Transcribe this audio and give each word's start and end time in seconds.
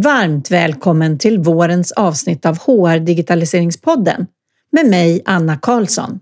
Varmt 0.00 0.50
välkommen 0.50 1.18
till 1.18 1.38
vårens 1.38 1.92
avsnitt 1.92 2.46
av 2.46 2.58
HR 2.58 2.98
Digitaliseringspodden 2.98 4.26
med 4.72 4.86
mig 4.86 5.22
Anna 5.24 5.56
Karlsson. 5.56 6.20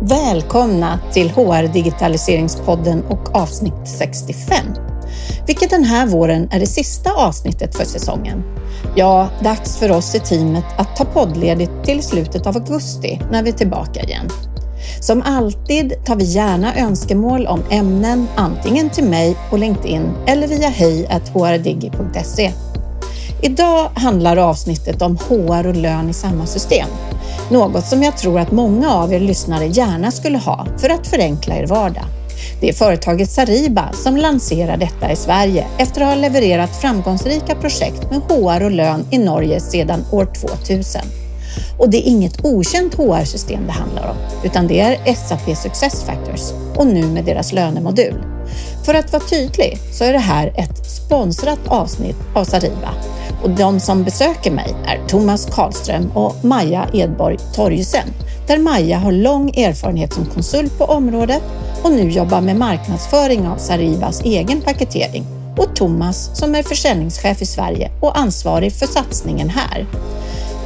Välkomna 0.00 1.00
till 1.12 1.30
HR 1.30 1.72
Digitaliseringspodden 1.72 3.02
och 3.04 3.36
avsnitt 3.36 3.88
65 3.98 4.95
vilket 5.46 5.70
den 5.70 5.84
här 5.84 6.06
våren 6.06 6.48
är 6.50 6.60
det 6.60 6.66
sista 6.66 7.12
avsnittet 7.12 7.76
för 7.76 7.84
säsongen. 7.84 8.42
Ja, 8.94 9.28
dags 9.42 9.76
för 9.76 9.90
oss 9.90 10.14
i 10.14 10.20
teamet 10.20 10.64
att 10.78 10.96
ta 10.96 11.04
poddledigt 11.04 11.84
till 11.84 12.02
slutet 12.02 12.46
av 12.46 12.56
augusti 12.56 13.20
när 13.30 13.42
vi 13.42 13.50
är 13.50 13.54
tillbaka 13.54 14.02
igen. 14.02 14.28
Som 15.00 15.22
alltid 15.22 16.04
tar 16.04 16.16
vi 16.16 16.24
gärna 16.24 16.76
önskemål 16.76 17.46
om 17.46 17.62
ämnen 17.70 18.28
antingen 18.36 18.90
till 18.90 19.04
mig 19.04 19.36
på 19.50 19.56
LinkedIn 19.56 20.10
eller 20.26 20.48
via 20.48 20.68
hej.hrdigi.se. 20.68 22.52
Idag 23.42 23.90
handlar 23.94 24.36
avsnittet 24.36 25.02
om 25.02 25.16
HR 25.16 25.66
och 25.66 25.76
lön 25.76 26.10
i 26.10 26.12
samma 26.12 26.46
system. 26.46 26.88
Något 27.50 27.86
som 27.86 28.02
jag 28.02 28.16
tror 28.16 28.40
att 28.40 28.52
många 28.52 28.94
av 28.94 29.12
er 29.12 29.20
lyssnare 29.20 29.66
gärna 29.66 30.10
skulle 30.10 30.38
ha 30.38 30.66
för 30.78 30.88
att 30.88 31.06
förenkla 31.06 31.56
er 31.56 31.66
vardag. 31.66 32.04
Det 32.60 32.68
är 32.68 32.72
företaget 32.72 33.30
Sariba 33.30 33.92
som 33.92 34.16
lanserar 34.16 34.76
detta 34.76 35.12
i 35.12 35.16
Sverige 35.16 35.66
efter 35.78 36.00
att 36.00 36.08
ha 36.08 36.14
levererat 36.14 36.76
framgångsrika 36.80 37.54
projekt 37.54 38.10
med 38.10 38.20
HR 38.20 38.64
och 38.64 38.70
lön 38.70 39.06
i 39.10 39.18
Norge 39.18 39.60
sedan 39.60 40.04
år 40.12 40.28
2000. 40.40 41.02
Och 41.78 41.90
det 41.90 41.96
är 41.96 42.10
inget 42.10 42.44
okänt 42.44 42.94
HR-system 42.94 43.66
det 43.66 43.72
handlar 43.72 44.08
om, 44.10 44.16
utan 44.44 44.66
det 44.66 44.80
är 44.80 45.14
SAP 45.14 45.56
SuccessFactors 45.56 46.52
och 46.76 46.86
nu 46.86 47.06
med 47.06 47.24
deras 47.24 47.52
lönemodul. 47.52 48.24
För 48.84 48.94
att 48.94 49.12
vara 49.12 49.22
tydlig 49.22 49.78
så 49.92 50.04
är 50.04 50.12
det 50.12 50.18
här 50.18 50.52
ett 50.56 50.86
sponsrat 50.86 51.60
avsnitt 51.66 52.16
av 52.34 52.44
Sariba 52.44 52.94
och 53.42 53.50
de 53.50 53.80
som 53.80 54.04
besöker 54.04 54.50
mig 54.50 54.74
är 54.86 55.06
Thomas 55.08 55.46
Karlström 55.46 56.10
och 56.14 56.44
Maja 56.44 56.88
Edborg 56.92 57.38
Torjusen, 57.54 58.08
där 58.46 58.58
Maja 58.58 58.98
har 58.98 59.12
lång 59.12 59.50
erfarenhet 59.50 60.12
som 60.12 60.26
konsult 60.26 60.78
på 60.78 60.84
området 60.84 61.42
och 61.86 61.92
nu 61.92 62.10
jobbar 62.10 62.40
med 62.40 62.56
marknadsföring 62.56 63.48
av 63.48 63.56
Sarivas 63.56 64.20
egen 64.20 64.60
paketering 64.60 65.24
och 65.56 65.76
Thomas 65.76 66.38
som 66.38 66.54
är 66.54 66.62
försäljningschef 66.62 67.42
i 67.42 67.46
Sverige 67.46 67.90
och 68.00 68.18
ansvarig 68.18 68.72
för 68.72 68.86
satsningen 68.86 69.48
här. 69.48 69.86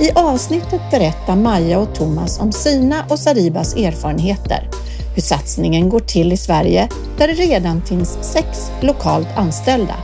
I 0.01 0.11
avsnittet 0.15 0.81
berättar 0.91 1.37
Maja 1.37 1.79
och 1.79 1.95
Thomas 1.95 2.41
om 2.41 2.53
sina 2.53 3.05
och 3.09 3.19
Saribas 3.19 3.77
erfarenheter, 3.77 4.69
hur 5.15 5.23
satsningen 5.23 5.89
går 5.89 6.01
till 6.01 6.33
i 6.33 6.37
Sverige 6.37 6.89
där 7.19 7.29
det 7.29 7.35
redan 7.35 7.83
finns 7.83 8.19
sex 8.21 8.71
lokalt 8.81 9.29
anställda 9.37 9.95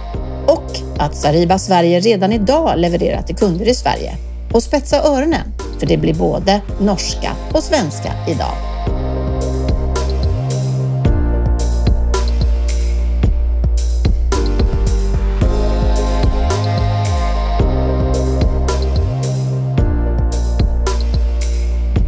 och 0.46 0.78
att 0.98 1.16
Sariba 1.16 1.58
Sverige 1.58 2.00
redan 2.00 2.32
idag 2.32 2.78
levererar 2.78 3.22
till 3.22 3.36
kunder 3.36 3.68
i 3.68 3.74
Sverige. 3.74 4.12
Och 4.52 4.62
spetsa 4.62 5.02
öronen, 5.02 5.52
för 5.78 5.86
det 5.86 5.96
blir 5.96 6.14
både 6.14 6.60
norska 6.80 7.32
och 7.52 7.62
svenska 7.62 8.12
idag. 8.28 8.75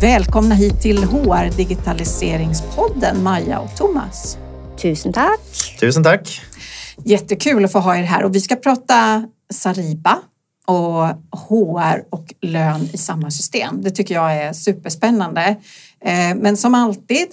Välkomna 0.01 0.55
hit 0.55 0.81
till 0.81 1.05
HR 1.05 1.57
Digitaliseringspodden 1.57 3.23
Maja 3.23 3.59
och 3.59 3.77
Thomas. 3.77 4.39
Tusen 4.83 5.13
tack. 5.13 5.77
Tusen 5.81 6.05
tack. 6.05 6.41
Jättekul 7.05 7.65
att 7.65 7.73
få 7.73 7.79
ha 7.79 7.97
er 7.97 8.03
här 8.03 8.25
och 8.25 8.35
vi 8.35 8.41
ska 8.41 8.57
prata 8.57 9.29
Sariba 9.53 10.19
och 10.67 11.07
HR 11.49 12.05
och 12.11 12.35
lön 12.41 12.89
i 12.93 12.99
samma 12.99 13.31
system. 13.31 13.83
Det 13.83 13.91
tycker 13.91 14.15
jag 14.15 14.37
är 14.37 14.53
superspännande. 14.53 15.57
Eh, 16.05 16.35
men 16.37 16.57
som 16.57 16.75
alltid 16.75 17.29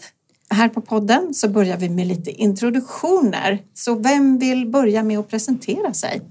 här 0.49 0.69
på 0.69 0.81
podden 0.81 1.33
så 1.33 1.49
börjar 1.49 1.77
vi 1.77 1.89
med 1.89 2.07
lite 2.07 2.31
introduktioner. 2.31 3.59
Så 3.73 3.95
vem 3.95 4.39
vill 4.39 4.67
börja 4.67 5.03
med 5.03 5.19
att 5.19 5.29
presentera 5.29 5.93
sig? 5.93 6.21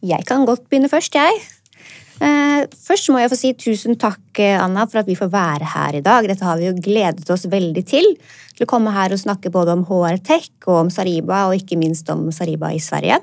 Jag 0.00 0.24
kan 0.24 0.44
gott 0.44 0.70
börja 0.70 0.88
först, 0.88 1.12
jag. 1.12 1.30
Eh, 2.22 2.68
først 2.86 3.10
må 3.10 3.18
jeg 3.18 3.32
få 3.32 3.38
si 3.38 3.50
tusen 3.58 3.96
takk 3.98 4.38
eh, 4.38 4.54
Anna, 4.60 4.84
for 4.86 5.00
at 5.00 5.08
vi 5.10 5.18
får 5.18 5.30
være 5.32 5.70
her 5.72 5.98
i 5.98 6.04
dag. 6.04 6.28
Dette 6.30 6.46
har 6.46 6.60
vi 6.60 6.68
jo 6.68 6.76
gledet 6.78 7.26
oss 7.34 7.48
veldig 7.50 7.82
til. 7.88 8.06
Til 8.54 8.66
å 8.66 8.70
komme 8.70 8.92
her 8.94 9.14
og 9.14 9.22
snakke 9.22 9.50
både 9.50 9.74
om 9.74 9.82
HR 9.88 10.20
Tech 10.22 10.50
og 10.68 10.84
om 10.84 10.92
Sariba, 10.92 11.48
og 11.48 11.58
ikke 11.58 11.80
minst 11.80 12.10
om 12.14 12.28
Sariba 12.34 12.70
i 12.70 12.82
Sverige. 12.82 13.18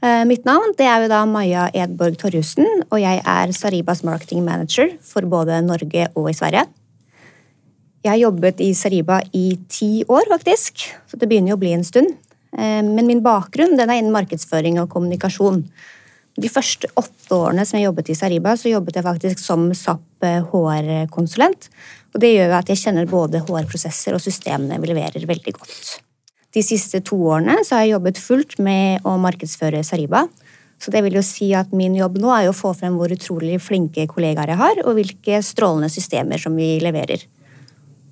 Eh, 0.00 0.24
mitt 0.28 0.44
navn 0.48 0.74
det 0.76 0.88
er 0.88 1.04
jo 1.04 1.12
da 1.12 1.22
Maja 1.28 1.68
Edborg 1.76 2.18
Torjussen, 2.20 2.68
og 2.88 3.00
jeg 3.00 3.22
er 3.24 3.54
Saribas 3.56 4.04
marketing 4.04 4.44
manager 4.44 4.92
for 5.04 5.24
både 5.28 5.62
Norge 5.64 6.06
og 6.14 6.30
i 6.30 6.36
Sverige. 6.36 6.66
Jeg 8.00 8.14
har 8.14 8.20
jobbet 8.20 8.60
i 8.64 8.70
Sariba 8.76 9.18
i 9.36 9.46
ti 9.68 10.02
år, 10.08 10.28
faktisk, 10.32 10.86
så 11.08 11.20
det 11.20 11.28
begynner 11.28 11.52
jo 11.52 11.58
å 11.58 11.62
bli 11.64 11.72
en 11.76 11.84
stund. 11.84 12.12
Eh, 12.56 12.80
men 12.84 13.08
min 13.08 13.24
bakgrunn 13.24 13.76
den 13.76 13.88
er 13.88 14.00
innen 14.00 14.12
markedsføring 14.12 14.80
og 14.80 14.88
kommunikasjon. 14.92 15.64
De 16.40 16.48
første 16.48 16.88
åtte 16.96 17.36
årene 17.36 17.66
som 17.68 17.76
jeg 17.76 17.88
jobbet 17.88 18.12
i 18.12 18.16
Sariba, 18.16 18.54
så 18.56 18.70
jobbet 18.70 18.96
jeg 18.96 19.04
faktisk 19.04 19.42
som 19.42 19.66
SAP 19.76 20.24
HR-konsulent. 20.52 21.68
Og 22.14 22.22
det 22.22 22.32
gjør 22.32 22.54
at 22.60 22.70
jeg 22.70 22.80
kjenner 22.80 23.10
både 23.10 23.42
HR-prosesser 23.44 24.16
og 24.16 24.22
systemene 24.24 24.78
vi 24.80 24.90
leverer, 24.90 25.26
veldig 25.28 25.54
godt. 25.58 25.98
De 26.54 26.62
siste 26.66 27.02
to 27.06 27.18
årene 27.30 27.60
så 27.66 27.76
har 27.76 27.84
jeg 27.84 27.94
jobbet 27.94 28.18
fullt 28.18 28.56
med 28.62 29.04
å 29.06 29.18
markedsføre 29.22 29.84
Sariba. 29.86 30.24
Så 30.80 30.92
det 30.94 31.02
vil 31.04 31.18
jo 31.18 31.24
si 31.24 31.50
at 31.54 31.74
min 31.76 31.94
jobb 31.98 32.16
nå 32.22 32.32
er 32.32 32.48
å 32.48 32.56
få 32.56 32.72
frem 32.78 32.96
hvor 32.96 33.12
utrolig 33.12 33.58
flinke 33.60 34.06
kollegaer 34.10 34.54
jeg 34.54 34.60
har, 34.62 34.80
og 34.86 34.96
hvilke 34.96 35.42
strålende 35.44 35.92
systemer 35.92 36.40
som 36.40 36.56
vi 36.56 36.72
leverer. 36.82 37.26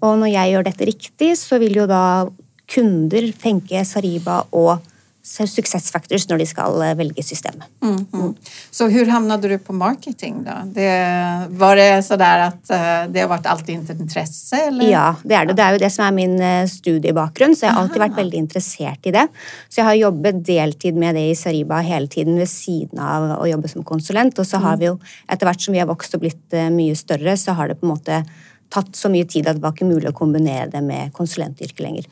Og 0.05 0.21
når 0.21 0.35
jeg 0.35 0.53
gjør 0.53 0.69
dette 0.69 0.87
riktig, 0.87 1.33
så 1.41 1.59
vil 1.59 1.81
jo 1.81 1.89
da 1.91 2.29
kunder 2.69 3.31
tenke 3.41 3.83
Sariba 3.89 4.43
og 4.53 4.85
success 5.29 5.91
factors 5.91 6.29
när 6.29 6.39
de 6.39 6.47
ska 6.47 6.63
eh, 6.63 6.95
välja 6.95 7.23
system. 7.23 7.55
Mm, 7.83 8.07
mm. 8.13 8.35
Så 8.71 8.89
hur 8.89 9.07
hamnade 9.07 9.49
du 9.49 9.59
på 9.59 9.73
marketing 9.73 10.45
då? 10.45 10.53
Det, 10.65 11.47
var 11.49 11.77
det 11.77 12.03
så 12.03 12.17
där 12.17 12.39
att 12.39 12.71
eh, 12.71 13.13
det 13.13 13.21
har 13.21 13.29
varit 13.29 13.47
alltid 13.47 13.91
ett 13.91 14.01
intresse? 14.01 14.57
Eller? 14.57 14.91
Ja, 14.91 15.15
det 15.23 15.35
är 15.35 15.47
det. 15.47 15.53
Det 15.53 15.63
är 15.63 15.73
ju 15.73 15.79
det 15.79 15.91
som 15.91 16.05
är 16.05 16.13
min 16.13 16.41
eh, 16.41 16.67
studiebakgrund, 16.67 17.59
så 17.59 17.67
jag 17.67 17.73
har 17.73 17.83
alltid 17.83 17.99
varit 17.99 18.19
väldigt 18.19 18.39
intresserad 18.39 18.99
i 19.03 19.11
det. 19.11 19.29
Så 19.69 19.81
jag 19.81 19.85
har 19.85 19.95
jobbat 19.95 20.45
deltid 20.45 20.95
med 20.95 21.15
det 21.15 21.31
i 21.31 21.37
Sariba 21.37 21.81
hela 21.81 22.07
tiden 22.07 22.37
vid 22.37 22.49
sidan 22.49 23.31
av 23.31 23.43
att 23.43 23.51
jobba 23.51 23.69
som 23.69 23.85
konsulent. 23.85 24.39
Och 24.39 24.47
så 24.47 24.57
har 24.57 24.69
mm. 24.69 24.79
vi 24.79 24.85
ju, 24.87 24.99
efterhvert 25.29 25.61
som 25.61 25.73
vi 25.73 25.79
har 25.79 25.87
vuxit 25.87 26.15
och 26.15 26.21
blivit 26.21 26.73
mycket 26.73 26.99
större, 26.99 27.37
så 27.37 27.53
har 27.53 27.69
det 27.69 27.75
på 27.75 27.87
något 27.87 28.05
sätt 28.05 28.27
tagit 28.69 28.97
så 28.97 29.09
mycket 29.09 29.33
tid 29.33 29.49
att 29.49 29.57
det 29.57 29.63
var 29.63 29.69
inte 29.69 29.85
möjligt 29.85 30.09
att 30.09 30.15
kombinera 30.15 30.67
det 30.67 30.81
med 30.81 31.13
konsulentyrket 31.13 31.81
längre. 31.81 32.03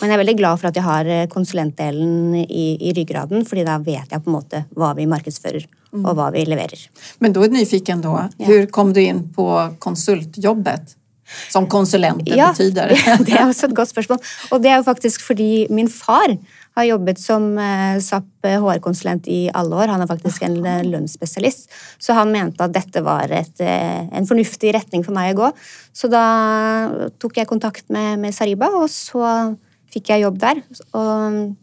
Men 0.00 0.08
jag 0.08 0.14
är 0.14 0.18
väldigt 0.18 0.36
glad 0.36 0.60
för 0.60 0.68
att 0.68 0.76
jag 0.76 0.82
har 0.82 1.04
eh, 1.04 1.26
konsulentdelen 1.26 2.34
i, 2.34 2.78
i 2.80 2.92
ryggraden, 2.92 3.44
för 3.44 3.64
då 3.64 3.84
vet 3.84 4.06
jag 4.10 4.24
på 4.24 4.30
något 4.30 4.54
vad 4.70 4.96
vi 4.96 5.06
marknadsför 5.06 5.66
mm. 5.92 6.06
och 6.06 6.16
vad 6.16 6.32
vi 6.32 6.44
levererar. 6.44 6.78
Men 7.18 7.32
då 7.32 7.42
är 7.42 7.48
nyfiken 7.48 8.00
då, 8.00 8.28
ja. 8.38 8.46
hur 8.46 8.66
kom 8.66 8.92
du 8.92 9.02
in 9.02 9.32
på 9.32 9.74
konsultjobbet? 9.78 10.96
Som 11.52 11.66
konsulent 11.66 12.22
ja, 12.24 12.48
betyder? 12.48 12.88
det 13.26 13.32
är 13.32 13.50
också 13.50 13.66
ett 13.66 13.74
gott 13.74 13.88
spörsmål. 13.88 14.18
Och 14.50 14.60
det 14.60 14.68
är 14.68 14.82
faktiskt 14.82 15.22
för 15.22 15.72
min 15.72 15.88
far 15.88 16.38
har 16.74 16.84
jobbat 16.84 17.20
som 17.20 17.58
eh, 17.58 18.00
SAP 18.00 18.24
HR-konsulent 18.42 19.28
i 19.28 19.50
alla 19.54 19.76
år. 19.76 19.86
Han 19.86 20.00
är 20.00 20.06
faktiskt 20.06 20.42
en 20.42 20.66
eh, 20.66 20.84
lönsspecialist. 20.84 21.72
Så 21.98 22.12
han 22.12 22.32
menade 22.32 22.64
att 22.64 22.72
detta 22.72 23.02
var 23.02 23.28
ett, 23.28 23.60
en 23.60 24.26
förnuftig 24.26 24.74
riktning 24.74 25.04
för 25.04 25.12
mig 25.12 25.30
att 25.30 25.36
gå. 25.36 25.52
Så 25.92 26.08
då 26.08 27.10
tog 27.18 27.38
jag 27.38 27.48
kontakt 27.48 27.88
med, 27.88 28.18
med 28.18 28.34
Sariba 28.34 28.66
och 28.66 28.90
så 28.90 29.56
fick 29.92 30.08
jag 30.08 30.20
jobb 30.20 30.38
där. 30.38 30.62
Och, 30.90 31.56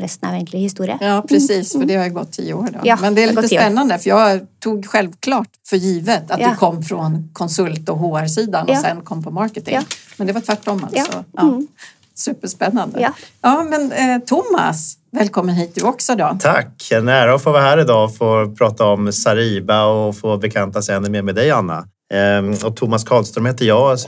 resten 0.00 0.28
är 0.28 0.34
egentligen 0.34 0.62
historia. 0.62 0.98
Ja, 1.00 1.24
precis, 1.28 1.72
för 1.72 1.84
det 1.84 1.96
har 1.96 2.04
ju 2.04 2.10
gått 2.10 2.32
tio 2.32 2.54
år. 2.54 2.68
Då. 2.72 2.78
Ja, 2.82 2.98
Men 3.00 3.14
det 3.14 3.22
är 3.22 3.26
lite 3.26 3.48
spännande, 3.48 3.98
för 3.98 4.10
jag 4.10 4.40
tog 4.60 4.86
självklart 4.86 5.48
för 5.68 5.76
givet 5.76 6.30
att 6.30 6.40
ja. 6.40 6.50
du 6.50 6.56
kom 6.56 6.82
från 6.82 7.30
konsult 7.32 7.88
och 7.88 7.98
HR-sidan 7.98 8.64
ja. 8.68 8.74
och 8.74 8.80
sen 8.84 9.00
kom 9.00 9.22
på 9.22 9.30
marketing. 9.30 9.78
Men 10.16 10.26
det 10.26 10.32
var 10.32 10.40
tvärtom 10.40 10.84
alltså. 10.84 11.24
Mm. 11.40 11.66
Superspännande. 12.14 13.00
Ja. 13.00 13.12
ja, 13.42 13.62
men 13.62 13.92
eh, 13.92 14.18
Thomas, 14.18 14.96
välkommen 15.10 15.54
hit 15.54 15.74
du 15.74 15.82
också 15.82 16.14
då. 16.14 16.38
Tack, 16.40 16.90
en 16.92 17.08
ära 17.08 17.34
att 17.34 17.42
få 17.42 17.52
vara 17.52 17.62
här 17.62 17.80
idag 17.80 18.04
och 18.04 18.16
få 18.16 18.54
prata 18.58 18.86
om 18.86 19.12
Sariba 19.12 19.84
och 19.84 20.16
få 20.16 20.36
bekanta 20.36 20.82
sig 20.82 20.94
ännu 20.94 21.10
mer 21.10 21.22
med 21.22 21.34
dig 21.34 21.50
Anna. 21.50 21.88
Ehm, 22.14 22.54
och 22.64 22.76
Thomas 22.76 23.04
Karlström 23.04 23.46
heter 23.46 23.64
jag, 23.64 23.98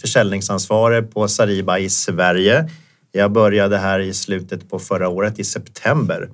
försäljningsansvarig 0.00 1.14
på 1.14 1.28
Sariba 1.28 1.78
i 1.78 1.90
Sverige. 1.90 2.68
Jag 3.16 3.32
började 3.32 3.78
här 3.78 4.00
i 4.00 4.14
slutet 4.14 4.70
på 4.70 4.78
förra 4.78 5.08
året, 5.08 5.38
i 5.38 5.44
september. 5.44 6.28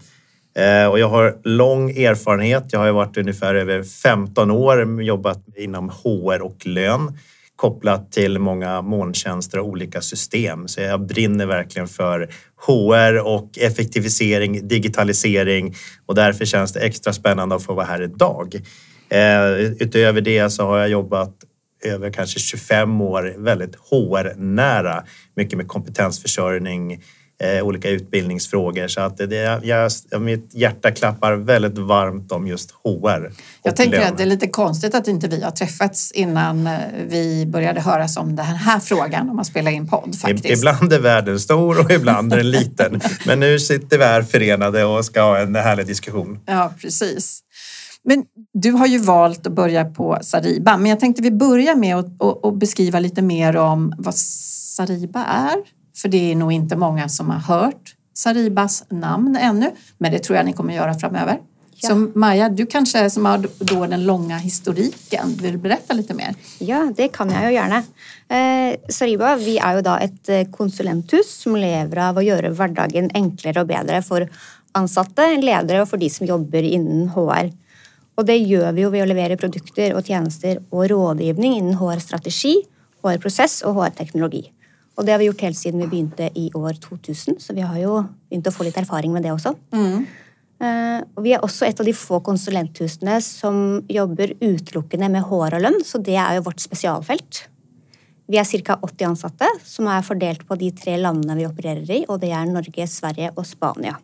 Eh, 0.57 0.87
och 0.87 0.99
jag 0.99 1.09
har 1.09 1.39
lång 1.45 1.91
erfarenhet. 1.91 2.65
Jag 2.73 2.81
har 2.81 2.93
varit 2.93 3.17
ungefär 3.17 3.55
över 3.55 3.83
15 3.83 4.51
år 4.51 5.03
jobbat 5.03 5.45
inom 5.57 5.89
HR 5.89 6.43
och 6.43 6.67
lön 6.67 7.19
kopplat 7.57 8.13
till 8.13 8.39
många 8.39 8.83
molntjänster 8.83 9.59
och 9.59 9.67
olika 9.67 10.01
system. 10.01 10.69
Så 10.69 10.81
jag 10.81 11.07
brinner 11.07 11.47
verkligen 11.47 11.89
för 11.89 12.29
HR 12.67 13.27
och 13.27 13.59
effektivisering, 13.59 14.69
digitalisering 14.69 15.75
och 16.07 16.15
därför 16.15 16.45
känns 16.45 16.73
det 16.73 16.81
extra 16.81 17.13
spännande 17.13 17.55
att 17.55 17.63
få 17.63 17.75
vara 17.75 17.87
här 17.87 18.03
idag. 18.03 18.55
Eh, 19.09 19.51
utöver 19.81 20.21
det 20.21 20.51
så 20.51 20.65
har 20.65 20.79
jag 20.79 20.89
jobbat 20.89 21.35
över 21.85 22.11
kanske 22.11 22.41
25 22.41 23.01
år 23.01 23.35
väldigt 23.39 23.77
HR-nära, 23.77 25.05
mycket 25.37 25.57
med 25.59 25.69
kompetensförsörjning, 25.69 27.03
eh, 27.41 27.63
olika 27.63 27.91
utbildningsfrågor. 27.91 28.89
Så 28.89 29.01
att 29.01 29.17
det, 29.17 29.61
jag, 29.63 29.93
mitt 30.21 30.55
hjärta 30.55 30.91
klappar 30.91 31.33
väldigt 31.33 31.79
varmt 31.79 32.33
om 32.33 32.47
just 32.47 32.71
HR. 32.71 33.33
Jag 33.63 33.77
tänker 33.77 33.99
lön. 33.99 34.09
att 34.09 34.17
det 34.17 34.23
är 34.23 34.27
lite 34.27 34.49
konstigt 34.49 34.95
att 34.95 35.09
inte 35.09 35.29
vi 35.29 35.43
har 35.43 35.51
träffats 35.51 36.13
innan 36.13 36.67
eh, 36.67 36.79
vi 37.07 37.47
började 37.47 37.81
höras 37.81 38.17
om 38.17 38.37
den 38.37 38.47
här 38.47 38.81
frågan 38.81 39.31
om 39.31 39.37
man 39.37 39.45
spelar 39.45 39.71
in 39.71 39.89
podd. 39.89 40.19
Faktiskt. 40.21 40.59
Ibland 40.59 40.93
är 40.93 40.99
världen 40.99 41.41
stor 41.41 41.81
och 41.81 41.91
ibland 41.91 42.33
är 42.33 42.37
den 42.37 42.51
liten. 42.51 43.01
Men 43.27 43.41
nu 43.41 43.59
sitter 43.59 43.99
vi 43.99 44.05
här 44.05 44.23
förenade 44.23 44.85
och 44.85 45.05
ska 45.05 45.23
ha 45.23 45.39
en 45.39 45.57
härlig 45.57 45.87
diskussion. 45.87 46.39
Ja, 46.47 46.73
precis. 46.81 47.43
Men 48.05 48.25
du 48.53 48.73
har 48.73 48.87
ju 48.87 48.99
valt 48.99 49.47
att 49.47 49.53
börja 49.53 49.85
på 49.85 50.19
Sariba, 50.23 50.77
men 50.77 50.91
jag 50.91 51.01
tänkte 51.01 51.23
vi 51.23 51.31
börjar 51.31 51.75
med 51.75 51.97
att, 51.97 52.23
att, 52.23 52.45
att 52.45 52.55
beskriva 52.55 53.01
lite 53.01 53.23
mer 53.23 53.57
om 53.57 53.95
vad 53.99 54.15
Sariba 54.15 55.25
är 55.25 55.81
för 56.01 56.09
det 56.09 56.33
är 56.33 56.37
nog 56.37 56.53
inte 56.53 56.77
många 56.77 57.09
som 57.09 57.31
har 57.31 57.39
hört 57.39 57.95
Saribas 58.15 58.85
namn 58.89 59.37
ännu, 59.37 59.71
men 59.99 60.13
det 60.13 60.19
tror 60.19 60.37
jag 60.37 60.47
ni 60.47 60.53
kommer 60.53 60.75
göra 60.75 60.95
framöver. 60.95 61.39
Ja. 61.83 61.89
Så 61.89 61.95
Maja, 62.15 62.49
du 62.49 62.67
kanske 62.67 63.11
som 63.11 63.27
har 63.27 63.47
då 63.59 63.87
den 63.87 64.05
långa 64.05 64.39
historiken, 64.39 65.37
vill 65.43 65.59
berätta 65.59 65.95
lite 65.95 66.15
mer? 66.15 66.35
Ja, 66.59 66.93
det 66.97 67.09
kan 67.09 67.31
jag 67.31 67.45
ju 67.45 67.53
gärna. 67.53 67.77
Eh, 68.29 68.77
Sariba, 68.89 69.37
vi 69.37 69.59
är 69.59 69.77
ju 69.77 69.83
då 69.83 69.99
ett 70.01 70.29
eh, 70.29 70.51
konsulenthus 70.51 71.41
som 71.43 71.57
lever 71.57 72.09
av 72.09 72.19
att 72.19 72.25
göra 72.25 72.51
vardagen 72.51 73.11
enklare 73.15 73.61
och 73.61 73.67
bättre 73.67 74.03
för 74.03 74.29
ansatta, 74.73 75.27
ledare 75.27 75.83
och 75.83 75.89
för 75.89 75.97
de 75.97 76.11
som 76.11 76.27
jobbar 76.27 76.63
inom 76.63 77.09
HR. 77.09 77.53
Och 78.15 78.25
det 78.25 78.37
gör 78.37 78.73
vi 78.73 78.81
ju 78.81 78.91
ved 78.91 79.03
att 79.03 79.09
leverera 79.09 79.37
produkter 79.37 79.95
och 79.95 80.07
tjänster 80.07 80.63
och 80.71 80.89
rådgivning 80.89 81.53
inom 81.53 81.75
HR-strategi, 81.75 82.63
HR-process 83.03 83.63
och 83.63 83.75
HR-teknologi. 83.75 84.53
Och 84.95 85.05
det 85.05 85.13
har 85.13 85.19
vi 85.19 85.25
gjort 85.25 85.41
helt 85.41 85.57
sedan 85.57 85.91
vi 85.91 86.05
började 86.05 86.39
i 86.39 86.51
år 86.55 86.73
2000, 86.73 87.35
så 87.39 87.55
vi 87.55 87.61
har 87.61 87.79
ju 87.79 87.87
börjat 88.41 88.55
få 88.55 88.65
lite 88.65 88.81
erfarenhet 88.81 89.13
med 89.13 89.23
det 89.23 89.33
också. 89.33 89.55
Mm. 89.73 90.07
Uh, 90.63 91.23
vi 91.23 91.33
är 91.33 91.45
också 91.45 91.67
ett 91.67 91.81
av 91.81 91.87
de 91.87 91.93
få 91.93 92.21
konsulenthusen 92.21 93.23
som 93.23 93.85
jobbar 93.89 94.33
utelukkende 94.41 95.09
med 95.09 95.23
HR 95.23 95.55
och 95.55 95.61
lön, 95.61 95.81
så 95.85 95.99
det 95.99 96.15
är 96.15 96.35
ju 96.35 96.41
vårt 96.41 96.61
specialfält. 96.61 97.49
Vi 98.27 98.39
är 98.39 98.45
cirka 98.45 98.79
80 98.83 99.05
ansatte 99.05 99.47
som 99.65 99.87
är 99.87 100.03
fördelat 100.03 100.49
på 100.49 100.55
de 100.55 100.71
tre 100.71 100.97
länderna 100.97 101.35
vi 101.35 101.47
opererar 101.47 101.91
i, 101.91 102.05
och 102.09 102.21
det 102.21 102.31
är 102.31 102.47
Norge, 102.47 102.87
Sverige 102.87 103.33
och 103.35 103.47
Spanien. 103.47 103.95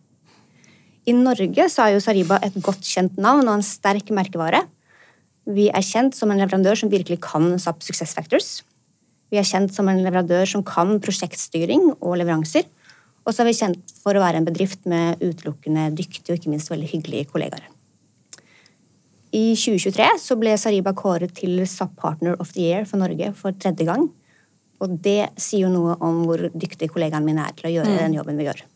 I 1.07 1.13
Norge 1.13 1.71
så 1.71 1.83
är 1.83 1.91
ju 1.91 2.01
Sariba 2.01 2.39
ett 2.39 2.55
gott 2.55 2.85
känt 2.85 3.17
namn 3.17 3.49
och 3.49 3.55
en 3.55 3.63
stark 3.63 4.11
märkevara. 4.11 4.63
Vi 5.45 5.69
är 5.69 5.83
känt 5.83 6.17
som 6.17 6.31
en 6.31 6.39
leverantör 6.39 6.75
som 6.75 6.89
verkligen 6.89 7.23
kan 7.23 7.61
SAP 7.61 7.83
Success 7.83 8.15
Factors. 8.15 8.65
Vi 9.31 9.39
er 9.39 9.47
kjent 9.47 9.71
som 9.75 9.89
en 9.91 10.03
leverandør 10.03 10.47
som 10.51 10.65
kan 10.67 10.99
prosjektstyring 11.03 11.93
og 12.01 12.19
leveranser. 12.19 12.67
Og 13.27 13.35
så 13.35 13.43
er 13.43 13.51
vi 13.51 13.57
kjent 13.59 13.95
for 14.03 14.19
å 14.19 14.23
være 14.23 14.43
en 14.43 14.47
bedrift 14.47 14.83
med 14.87 15.23
utelukkende 15.23 15.89
dyktige 15.95 16.35
og 16.35 16.41
ikke 16.41 16.53
minst 16.53 16.71
veldig 16.71 16.91
hyggelige 16.91 17.31
kollegaer. 17.31 17.65
I 19.31 19.55
2023 19.55 20.11
så 20.23 20.39
ble 20.39 20.59
Sariba 20.59 20.95
kåret 20.97 21.35
til 21.39 21.59
SAP 21.67 21.95
Partner 22.03 22.35
of 22.43 22.55
the 22.55 22.67
Year 22.67 22.87
for 22.87 22.99
Norge 23.03 23.31
for 23.39 23.55
tredje 23.55 23.87
gang. 23.87 24.09
Og 24.83 24.99
det 25.03 25.33
sier 25.39 25.69
jo 25.69 25.75
noe 25.75 25.95
om 26.03 26.25
hvor 26.27 26.49
dyktige 26.51 26.91
kollegaene 26.91 27.27
mine 27.27 27.47
er 27.47 27.55
til 27.55 27.71
å 27.71 27.77
gjøre 27.79 27.95
mm. 27.95 28.01
den 28.03 28.19
jobben 28.19 28.43
vi 28.43 28.51
gjør. 28.51 28.67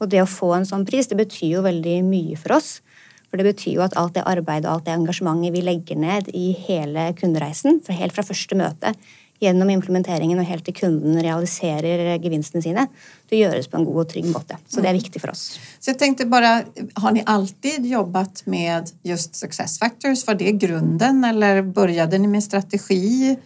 Og 0.00 0.08
det 0.08 0.22
å 0.22 0.28
få 0.28 0.54
en 0.56 0.68
sånn 0.68 0.86
pris, 0.88 1.10
det 1.10 1.18
betyr 1.20 1.58
jo 1.58 1.66
veldig 1.66 2.00
mye 2.06 2.38
for 2.40 2.56
oss. 2.56 2.78
For 3.30 3.38
det 3.38 3.52
betyr 3.52 3.78
jo 3.78 3.84
at 3.84 3.96
alt 4.00 4.16
det 4.16 4.26
arbeidet 4.26 4.66
og 4.66 4.78
alt 4.78 4.88
det 4.88 4.96
engasjementet 4.96 5.54
vi 5.54 5.62
legger 5.62 5.98
ned 6.00 6.30
i 6.34 6.50
hele 6.66 7.10
kundereisen, 7.18 7.78
helt 7.94 8.16
fra 8.16 8.26
første 8.26 8.58
møte 8.58 8.94
gjennom 9.40 9.70
implementeringen 9.70 10.38
och 10.38 10.44
helt 10.44 10.64
till 10.64 10.74
kunden 10.74 11.22
realiserar 11.22 12.18
gevinstene 12.18 12.62
sine, 12.62 12.86
det 13.28 13.36
görs 13.36 13.68
på 13.68 13.76
en 13.76 13.84
god 13.84 13.96
och 13.96 14.08
trygg 14.08 14.26
måte. 14.26 14.56
Så 14.68 14.80
det 14.80 14.88
är 14.88 14.92
viktigt 14.92 15.22
för 15.22 15.30
oss. 15.30 15.60
Så 15.80 15.90
jag 15.90 15.98
tänkte 15.98 16.26
bara, 16.26 16.62
har 16.94 17.12
ni 17.12 17.22
alltid 17.26 17.86
jobbat 17.86 18.46
med 18.46 18.90
just 19.02 19.34
success 19.34 19.78
factors? 19.78 20.26
Var 20.26 20.34
det 20.34 20.52
grunden 20.52 21.24
eller 21.24 21.62
började 21.62 22.18
ni 22.18 22.28
med 22.28 22.44
strategi? 22.44 23.36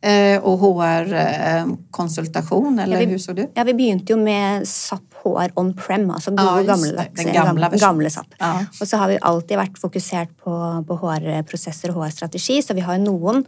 Eh, 0.00 0.38
och 0.38 0.58
HR-konsultation 0.58 2.78
eller 2.78 3.00
ja, 3.00 3.06
vi, 3.06 3.12
hur 3.12 3.18
såg 3.18 3.36
det 3.36 3.48
Ja, 3.54 3.64
vi 3.64 3.74
började 3.74 4.12
ju 4.12 4.16
med 4.16 4.68
SAP 4.68 5.11
HR 5.24 5.50
on-prem, 5.54 6.10
alltså 6.10 6.30
ja, 6.36 6.62
gamla, 6.62 7.68
den 7.68 7.78
gamla 7.78 8.10
SAP. 8.10 8.26
Ja. 8.38 8.64
Och 8.80 8.88
så 8.88 8.96
har 8.96 9.08
vi 9.08 9.18
alltid 9.20 9.56
varit 9.56 9.78
fokuserat 9.78 10.28
på, 10.44 10.84
på 10.88 10.96
HR-processer 10.96 11.96
och 11.96 12.04
HR-strategi, 12.04 12.62
så 12.62 12.74
vi 12.74 12.80
har 12.80 12.98
någon 12.98 13.44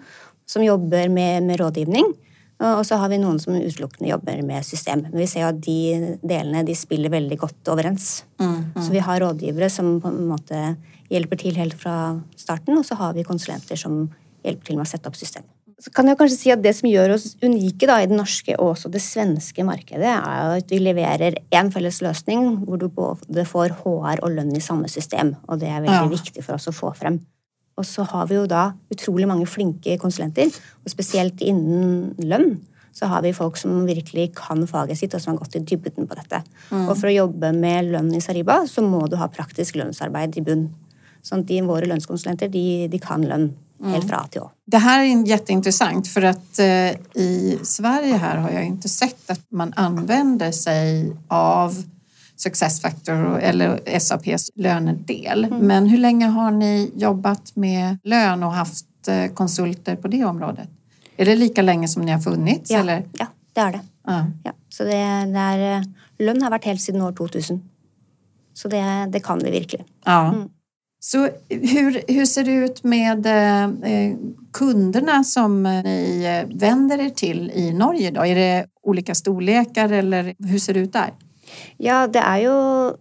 som 0.46 0.64
jobbar 0.64 1.08
med, 1.08 1.42
med 1.42 1.60
rådgivning. 1.60 2.04
Och 2.78 2.86
så 2.86 2.96
har 2.96 3.08
vi 3.08 3.18
någon 3.18 3.40
som 3.40 3.54
utelukkende 3.54 4.10
jobbar 4.10 4.42
med 4.42 4.66
system. 4.66 5.00
Men 5.00 5.18
vi 5.18 5.26
ser 5.26 5.44
att 5.44 5.62
de 5.62 6.16
delarna 6.22 6.62
de 6.62 6.74
spiller 6.74 7.08
veldig 7.08 7.38
godt 7.38 7.68
overens. 7.68 8.24
Mm, 8.40 8.54
mm. 8.54 8.86
Så 8.86 8.92
vi 8.92 8.98
har 8.98 9.20
rådgivare 9.20 9.70
som 9.70 10.00
på 10.00 10.08
en 10.08 10.26
måte 10.26 10.76
hjelper 11.10 11.36
til 11.36 11.56
helt 11.56 11.74
från 11.74 12.22
starten, 12.36 12.78
och 12.78 12.86
så 12.86 12.94
har 12.94 13.12
vi 13.12 13.24
konsulenter 13.24 13.76
som 13.76 14.14
hjälper 14.42 14.66
till 14.66 14.76
med 14.76 14.82
att 14.82 14.88
sätta 14.88 15.08
upp 15.08 15.16
system. 15.16 15.42
Så 15.78 15.90
kan 15.90 16.08
jag 16.08 16.18
kanske 16.18 16.36
säga 16.36 16.54
att 16.54 16.62
det 16.62 16.74
som 16.74 16.88
gör 16.88 17.10
oss 17.10 17.36
unika 17.42 17.86
da, 17.86 18.02
i 18.02 18.06
det 18.06 18.16
norska 18.16 18.56
och 18.58 18.70
också 18.70 18.88
det 18.88 19.00
svenska 19.00 19.64
marknaden 19.64 20.08
är 20.08 20.58
att 20.58 20.72
vi 20.72 20.78
levererar 20.78 21.38
en 21.50 21.72
felles 21.72 22.00
lösning 22.00 22.66
där 22.66 22.76
du 22.76 22.88
både 22.88 23.44
får 23.44 23.68
HR 23.68 24.24
och 24.24 24.30
lön 24.30 24.56
i 24.56 24.60
samma 24.60 24.88
system. 24.88 25.36
Och 25.46 25.58
det 25.58 25.66
är 25.66 25.80
väldigt 25.80 25.90
ja. 25.90 26.06
viktigt 26.06 26.46
för 26.46 26.54
oss 26.54 26.68
att 26.68 26.76
få 26.76 26.94
fram. 26.94 27.20
Och 27.74 27.86
så 27.86 28.02
har 28.02 28.26
vi 28.26 28.34
ju 28.34 28.46
då 28.46 28.72
otroligt 28.90 29.28
många 29.28 29.46
flinke 29.46 29.98
konsulenter, 29.98 30.46
och 30.84 30.90
speciellt 30.90 31.40
inom 31.40 32.14
lön 32.18 32.60
så 32.92 33.06
har 33.06 33.22
vi 33.22 33.34
folk 33.34 33.56
som 33.56 33.86
verkligen 33.86 34.28
kan 34.34 34.66
faget 34.66 34.98
sitt 34.98 35.14
och 35.14 35.22
som 35.22 35.32
har 35.32 35.38
gått 35.38 35.56
i 35.56 35.58
dybden 35.58 36.06
på 36.06 36.14
detta. 36.14 36.42
Mm. 36.70 36.88
Och 36.88 36.98
för 36.98 37.06
att 37.08 37.14
jobba 37.14 37.52
med 37.52 37.84
lön 37.84 38.14
i 38.14 38.20
Sariba 38.20 38.66
så 38.66 38.82
måste 38.82 39.10
du 39.10 39.16
ha 39.16 39.28
praktisk 39.28 39.74
lönsarbete 39.74 40.38
i 40.38 40.42
bunn. 40.42 40.74
Så 41.22 41.34
att 41.34 41.48
de, 41.48 41.62
våra 41.62 41.84
lönskonsulenter, 41.84 42.48
de, 42.48 42.88
de 42.88 42.98
kan 42.98 43.22
lön 43.78 43.92
helt 43.92 44.36
Å. 44.36 44.50
Det 44.66 44.78
här 44.78 45.04
är 45.04 45.26
jätteintressant 45.28 46.08
för 46.08 46.22
att 46.22 46.58
eh, 46.58 46.90
i 47.14 47.58
Sverige 47.62 48.16
här 48.16 48.36
har 48.36 48.50
jag 48.50 48.64
inte 48.64 48.88
sett 48.88 49.30
att 49.30 49.50
man 49.50 49.72
använder 49.76 50.52
sig 50.52 51.16
av 51.28 51.84
Success 52.36 52.80
Factor 52.80 53.38
eller 53.38 53.98
SAPs 53.98 54.50
lönedel. 54.54 55.44
Mm. 55.44 55.58
Men 55.58 55.86
hur 55.86 55.98
länge 55.98 56.26
har 56.26 56.50
ni 56.50 56.92
jobbat 56.96 57.56
med 57.56 57.98
lön 58.02 58.42
och 58.42 58.52
haft 58.52 59.08
eh, 59.08 59.26
konsulter 59.26 59.96
på 59.96 60.08
det 60.08 60.24
området? 60.24 60.68
Är 61.16 61.24
det 61.24 61.36
lika 61.36 61.62
länge 61.62 61.88
som 61.88 62.02
ni 62.02 62.12
har 62.12 62.20
funnits? 62.20 62.70
Ja, 62.70 62.78
eller? 62.78 63.04
ja 63.18 63.26
det 63.52 63.60
är 63.60 63.72
det. 63.72 63.80
Ja. 64.06 64.26
ja. 64.44 64.52
Så 64.68 64.84
det, 64.84 64.90
det 65.24 65.38
är, 65.38 65.78
eh, 65.78 65.84
lön 66.18 66.42
har 66.42 66.50
varit 66.50 66.64
helt 66.64 66.80
sedan 66.80 67.02
år 67.02 67.12
2000. 67.12 67.70
Så 68.54 68.68
det, 68.68 69.08
det 69.12 69.20
kan 69.20 69.38
vi 69.38 69.50
verkligen. 69.50 69.86
Ja. 70.04 70.34
Mm. 70.34 70.48
Så 71.04 71.28
hur, 71.48 72.12
hur 72.12 72.26
ser 72.26 72.44
det 72.44 72.52
ut 72.52 72.84
med 72.84 73.26
eh, 73.26 74.16
kunderna 74.52 75.24
som 75.24 75.62
ni 75.62 76.24
eh, 76.24 76.56
vänder 76.56 76.98
er 76.98 77.10
till 77.10 77.50
i 77.50 77.72
Norge? 77.72 78.10
Då? 78.10 78.26
Är 78.26 78.34
det 78.34 78.66
olika 78.82 79.14
storlekar 79.14 79.92
eller 79.92 80.34
hur 80.38 80.58
ser 80.58 80.74
det 80.74 80.80
ut 80.80 80.92
där? 80.92 81.12
Ja, 81.76 82.06
det 82.06 82.18
är 82.18 82.38
ju 82.38 82.92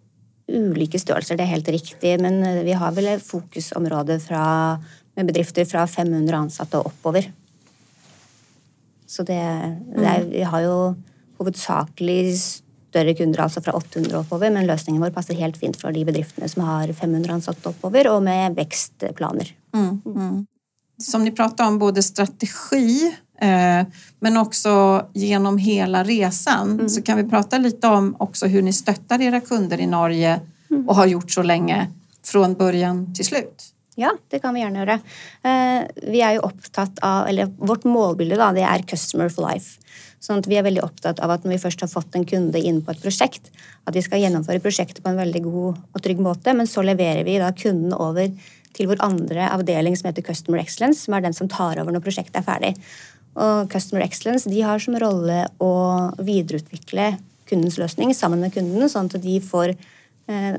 olika 0.48 1.00
størrelser, 1.00 1.38
det 1.38 1.44
är 1.44 1.48
helt 1.48 1.68
riktigt. 1.68 2.22
Men 2.22 2.66
vi 2.66 2.74
har 2.74 2.92
väl 2.92 3.20
fokusområde 3.20 4.20
fra, 4.20 4.78
med 5.16 5.26
bedrifter 5.26 5.66
från 5.66 5.88
500 5.88 6.38
ansatte 6.38 6.78
och 6.78 6.86
oppover. 6.86 7.32
Så 9.08 9.24
det, 9.24 9.78
det 9.96 10.06
er, 10.06 10.24
vi 10.30 10.44
har 10.44 10.60
ju 10.60 10.94
huvudsakligen 11.40 12.38
större 12.94 13.14
kunder, 13.14 13.40
alltså 13.40 13.62
från 13.62 13.76
800 13.76 14.18
och 14.18 14.26
oppover, 14.26 14.52
men 14.52 14.66
lösningen 14.66 15.02
vår 15.02 15.10
passar 15.10 15.34
helt 15.34 15.58
fint 15.58 15.82
för 15.82 15.92
de 15.92 16.06
bedrifterna 16.06 16.48
som 16.48 16.64
har 16.64 16.94
500 16.94 17.34
ansatte 17.34 17.70
oppover 17.70 18.12
och 18.12 18.24
med 18.24 18.56
växtplaner. 18.56 19.56
Mm, 19.74 20.02
mm. 20.06 20.46
Som 20.98 21.24
ni 21.24 21.32
pratade 21.32 21.70
om, 21.70 21.80
både 21.80 22.04
strategi 22.04 23.14
Eh, 23.44 23.86
men 24.20 24.38
också 24.38 25.06
genom 25.14 25.58
hela 25.58 26.04
resan 26.04 26.72
mm. 26.72 26.90
så 26.90 27.02
kan 27.02 27.18
vi 27.18 27.24
prata 27.24 27.58
lite 27.58 27.88
om 27.88 28.16
också 28.20 28.46
hur 28.46 28.62
ni 28.62 28.74
stöttar 28.74 29.22
era 29.22 29.40
kunder 29.40 29.80
i 29.80 29.88
Norge 29.88 30.42
mm. 30.70 30.90
och 30.90 30.96
har 30.96 31.06
gjort 31.06 31.32
så 31.32 31.44
länge 31.44 31.88
från 32.24 32.54
början 32.54 33.14
till 33.14 33.26
slut. 33.26 33.64
Ja, 33.96 34.12
det 34.30 34.40
kan 34.40 34.54
vi 34.54 34.60
gärna 34.60 34.80
göra. 34.80 34.94
Eh, 35.44 35.84
vi 35.96 36.22
är 36.22 36.32
ju 36.32 36.40
opptatt 36.40 37.00
av, 37.02 37.28
eller 37.28 37.46
vårt 37.46 37.84
målbild 37.84 38.38
da, 38.38 38.52
det 38.52 38.62
är 38.62 38.82
customer 38.82 39.30
for 39.30 39.54
life. 39.54 39.80
Sånn 40.20 40.40
at 40.40 40.48
vi 40.48 40.56
är 40.56 40.64
väldigt 40.64 40.84
opptatt 40.84 41.20
av 41.20 41.32
att 41.32 41.44
när 41.44 41.52
vi 41.52 41.60
först 41.60 41.82
har 41.82 41.88
fått 41.88 42.16
en 42.16 42.26
kunde 42.26 42.60
inn 42.60 42.86
på 42.86 42.92
ett 42.92 43.02
projekt, 43.02 43.52
att 43.84 43.96
vi 43.96 44.02
ska 44.02 44.18
genomföra 44.18 44.60
projektet 44.60 45.04
på 45.04 45.10
en 45.10 45.16
väldigt 45.16 45.44
god 45.44 45.82
och 45.92 46.04
trygg 46.04 46.20
måte, 46.20 46.54
men 46.54 46.68
så 46.68 46.82
levererar 46.82 47.24
vi 47.24 47.38
da 47.38 47.54
kunden 47.54 47.94
over 47.94 48.32
till 48.74 48.88
vår 48.88 48.98
andra 49.00 49.54
avdelning 49.54 49.98
som 49.98 50.08
heter 50.08 50.22
Customer 50.22 50.60
Excellence, 50.60 51.02
som 51.02 51.14
är 51.14 51.22
den 51.22 51.34
som 51.34 51.50
tar 51.50 51.78
över 51.78 51.92
när 51.92 52.00
projektet 52.00 52.36
är 52.36 52.42
färdigt. 52.42 52.80
Og 53.34 53.72
Customer 53.72 54.02
Excellence 54.02 54.50
de 54.50 54.62
har 54.62 54.80
som 54.80 55.00
roll 55.00 55.30
att 55.30 56.20
vidareutveckla 56.20 57.16
kundens 57.50 57.78
lösning 57.78 58.16
sammen 58.16 58.40
med 58.40 58.54
kunden 58.54 58.90
så 58.90 59.00
att 59.00 59.22
de 59.22 59.42
får 59.42 59.70
eh, 60.28 60.56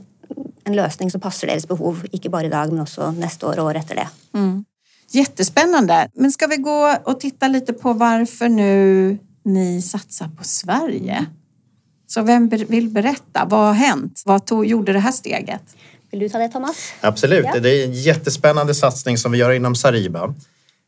en 0.64 0.76
lösning 0.76 1.10
som 1.10 1.20
passar 1.20 1.48
deras 1.48 1.68
behov, 1.68 2.06
inte 2.10 2.28
bara 2.28 2.44
idag 2.44 2.72
men 2.72 2.80
också 2.80 3.10
nästa 3.10 3.48
år 3.48 3.58
och 3.58 3.64
år 3.64 3.74
efter 3.74 3.94
det. 3.94 4.08
Mm. 4.34 4.64
Jättespännande. 5.10 6.08
Men 6.14 6.32
ska 6.32 6.46
vi 6.46 6.56
gå 6.56 6.96
och 7.04 7.20
titta 7.20 7.48
lite 7.48 7.72
på 7.72 7.92
varför 7.92 8.48
nu 8.48 9.18
ni 9.44 9.82
satsar 9.82 10.28
på 10.38 10.44
Sverige? 10.44 11.26
Så 12.06 12.22
vem 12.22 12.48
vill 12.48 12.90
berätta? 12.90 13.46
Vad 13.50 13.60
har 13.60 13.72
hänt? 13.72 14.22
Vad 14.24 14.46
tog, 14.46 14.66
gjorde 14.66 14.92
det 14.92 14.98
här 14.98 15.12
steget? 15.12 15.62
Vill 16.10 16.20
du 16.20 16.28
ta 16.28 16.38
det 16.38 16.48
Thomas? 16.48 16.92
Absolut. 17.00 17.46
Ja. 17.54 17.60
Det 17.60 17.70
är 17.70 17.84
en 17.84 17.92
jättespännande 17.92 18.74
satsning 18.74 19.18
som 19.18 19.32
vi 19.32 19.38
gör 19.38 19.52
inom 19.52 19.74
Sariba. 19.74 20.34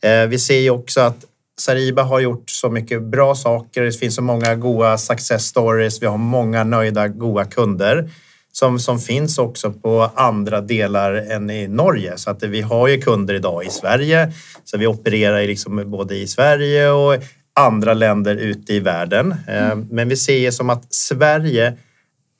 Eh, 0.02 0.26
vi 0.28 0.38
ser 0.38 0.58
ju 0.58 0.70
också 0.70 1.00
att 1.00 1.24
Sariba 1.58 2.02
har 2.02 2.20
gjort 2.20 2.50
så 2.50 2.70
mycket 2.70 3.02
bra 3.02 3.34
saker. 3.34 3.82
Det 3.82 3.92
finns 3.92 4.14
så 4.14 4.22
många 4.22 4.54
goda 4.54 4.98
success 4.98 5.46
stories. 5.46 6.02
Vi 6.02 6.06
har 6.06 6.16
många 6.16 6.64
nöjda, 6.64 7.08
goda 7.08 7.44
kunder 7.44 8.10
som, 8.58 8.78
som 8.78 8.98
finns 8.98 9.38
också 9.38 9.72
på 9.72 10.10
andra 10.14 10.60
delar 10.60 11.12
än 11.12 11.50
i 11.50 11.68
Norge. 11.68 12.12
Så 12.16 12.30
att 12.30 12.42
vi 12.42 12.60
har 12.60 12.88
ju 12.88 13.00
kunder 13.00 13.34
idag 13.34 13.64
i 13.64 13.70
Sverige. 13.70 14.32
Så 14.64 14.78
vi 14.78 14.86
opererar 14.86 15.42
liksom 15.46 15.90
både 15.90 16.16
i 16.16 16.26
Sverige 16.26 16.90
och 16.90 17.16
andra 17.54 17.94
länder 17.94 18.36
ute 18.36 18.74
i 18.74 18.80
världen. 18.80 19.34
Mm. 19.46 19.86
Men 19.90 20.08
vi 20.08 20.16
ser 20.16 20.50
som 20.50 20.70
att 20.70 20.94
Sverige 20.94 21.76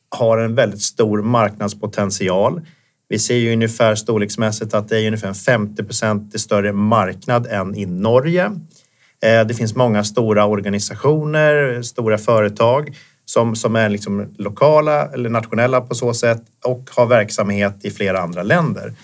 har 0.09 0.39
en 0.39 0.55
väldigt 0.55 0.83
stor 0.83 1.23
marknadspotential. 1.23 2.61
Vi 3.09 3.19
ser 3.19 3.37
ju 3.37 3.53
ungefär 3.53 3.95
storleksmässigt 3.95 4.75
att 4.75 4.89
det 4.89 4.99
är 5.01 5.07
ungefär 5.07 5.35
50 5.35 5.85
procent 5.85 6.41
större 6.41 6.73
marknad 6.73 7.47
än 7.47 7.75
i 7.75 7.87
Norge. 7.87 8.45
Eh, 9.23 9.47
det 9.47 9.55
finns 9.55 9.75
många 9.75 10.05
stora 10.05 10.47
organisationer, 10.47 11.83
stora 11.83 12.19
företag 12.19 12.97
som, 13.27 13.57
som 13.57 13.77
är 13.77 13.89
liksom 13.89 14.35
lokala 14.39 15.07
eller 15.07 15.31
nationella 15.31 15.81
på 15.81 15.95
så 15.95 16.15
sätt 16.15 16.43
och 16.65 16.91
har 16.97 17.07
verksamhet 17.07 17.75
i 17.83 17.91
flera 17.91 18.21
andra 18.21 18.43
länder. 18.43 18.95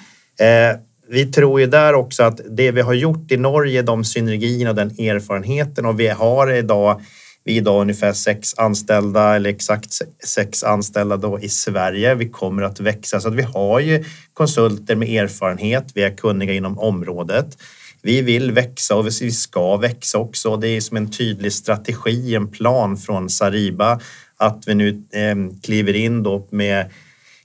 Eh, 0.41 0.79
vi 1.09 1.26
tror 1.26 1.61
ju 1.61 1.67
där 1.67 1.95
också 1.95 2.23
att 2.23 2.41
det 2.50 2.71
vi 2.71 2.81
har 2.81 2.95
gjort 2.95 3.33
i 3.33 3.37
Norge, 3.37 3.83
de 3.83 4.05
synergierna 4.05 4.71
och 4.71 4.76
den 4.76 4.91
erfarenheten 4.91 5.87
och 5.87 6.00
vi 6.00 6.09
har 6.09 6.52
idag 6.52 7.00
vi 7.45 7.52
är 7.52 7.57
idag 7.57 7.81
ungefär 7.81 8.12
sex 8.12 8.59
anställda 8.59 9.37
eller 9.37 9.50
exakt 9.50 9.93
sex 10.25 10.64
anställda 10.64 11.17
då 11.17 11.41
i 11.41 11.49
Sverige. 11.49 12.14
Vi 12.14 12.29
kommer 12.29 12.62
att 12.62 12.81
växa 12.81 13.21
så 13.21 13.29
att 13.29 13.35
vi 13.35 13.43
har 13.43 13.81
ju 13.81 14.05
konsulter 14.35 14.97
med 14.97 15.09
erfarenhet. 15.09 15.85
Vi 15.95 16.02
är 16.02 16.17
kunniga 16.17 16.52
inom 16.52 16.79
området. 16.79 17.59
Vi 18.02 18.23
vill 18.23 18.52
växa 18.52 18.97
och 18.97 19.06
vi 19.06 19.32
ska 19.32 19.76
växa 19.76 20.18
också. 20.18 20.56
Det 20.56 20.68
är 20.68 20.80
som 20.80 20.97
en 20.97 21.11
tydlig 21.11 21.52
strategi, 21.52 22.35
en 22.35 22.50
plan 22.50 22.97
från 22.97 23.28
Sariba 23.28 24.00
att 24.37 24.64
vi 24.66 24.75
nu 24.75 24.88
eh, 25.12 25.37
kliver 25.62 25.97
in 25.97 26.23
då 26.23 26.49
med 26.50 26.90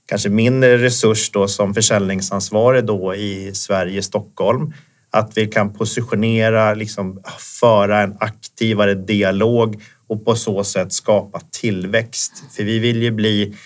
kanske 0.06 0.28
mindre 0.28 0.78
resurs 0.78 1.30
då 1.30 1.48
som 1.48 1.74
försäljningsansvarig 1.74 2.84
då 2.84 3.14
i 3.14 3.54
Sverige, 3.54 4.02
Stockholm. 4.02 4.72
Att 5.10 5.32
vi 5.36 5.46
kan 5.46 5.72
positionera, 5.72 6.74
liksom 6.74 7.22
föra 7.60 8.00
en 8.00 8.16
aktivare 8.20 8.94
dialog 8.94 9.82
och 10.08 10.24
på 10.24 10.34
så 10.34 10.64
sätt 10.64 10.92
skapa 10.92 11.40
tillväxt. 11.60 12.32
För 12.56 12.64
vi 12.64 12.78
vill 12.78 13.02
ju 13.02 13.10
bli, 13.10 13.56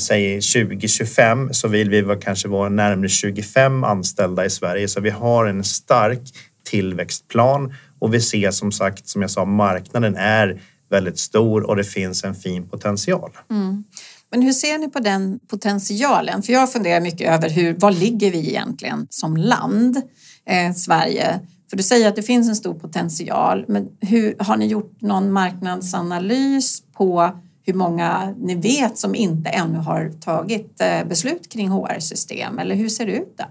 säg 0.00 0.40
2025 0.40 1.48
så 1.52 1.68
vill 1.68 1.90
vi 1.90 2.16
kanske 2.20 2.48
vara 2.48 2.68
närmare 2.68 3.08
25 3.08 3.84
anställda 3.84 4.44
i 4.44 4.50
Sverige. 4.50 4.88
Så 4.88 5.00
vi 5.00 5.10
har 5.10 5.46
en 5.46 5.64
stark 5.64 6.22
tillväxtplan 6.64 7.74
och 7.98 8.14
vi 8.14 8.20
ser 8.20 8.50
som 8.50 8.72
sagt, 8.72 9.08
som 9.08 9.22
jag 9.22 9.30
sa, 9.30 9.44
marknaden 9.44 10.16
är 10.16 10.60
väldigt 10.90 11.18
stor 11.18 11.62
och 11.62 11.76
det 11.76 11.84
finns 11.84 12.24
en 12.24 12.34
fin 12.34 12.68
potential. 12.68 13.30
Mm. 13.50 13.84
Men 14.30 14.42
hur 14.42 14.52
ser 14.52 14.78
ni 14.78 14.88
på 14.88 14.98
den 15.00 15.38
potentialen? 15.48 16.42
För 16.42 16.52
jag 16.52 16.72
funderar 16.72 17.00
mycket 17.00 17.30
över 17.30 17.50
hur, 17.50 17.74
var 17.74 17.90
ligger 17.90 18.30
vi 18.30 18.48
egentligen 18.48 19.06
som 19.10 19.36
land, 19.36 20.02
eh, 20.46 20.74
Sverige? 20.74 21.40
För 21.70 21.76
du 21.76 21.82
säger 21.82 22.08
att 22.08 22.16
det 22.16 22.22
finns 22.22 22.48
en 22.48 22.56
stor 22.56 22.74
potential, 22.74 23.64
men 23.68 23.88
hur, 24.00 24.34
har 24.38 24.56
ni 24.56 24.66
gjort 24.66 25.00
någon 25.00 25.32
marknadsanalys 25.32 26.82
på 26.96 27.32
hur 27.66 27.74
många 27.74 28.34
ni 28.38 28.54
vet 28.54 28.98
som 28.98 29.14
inte 29.14 29.48
ännu 29.48 29.78
har 29.78 30.10
tagit 30.20 30.80
eh, 30.80 31.08
beslut 31.08 31.52
kring 31.52 31.68
HR-system 31.68 32.58
eller 32.58 32.74
hur 32.74 32.88
ser 32.88 33.06
det 33.06 33.12
ut 33.12 33.36
där? 33.36 33.46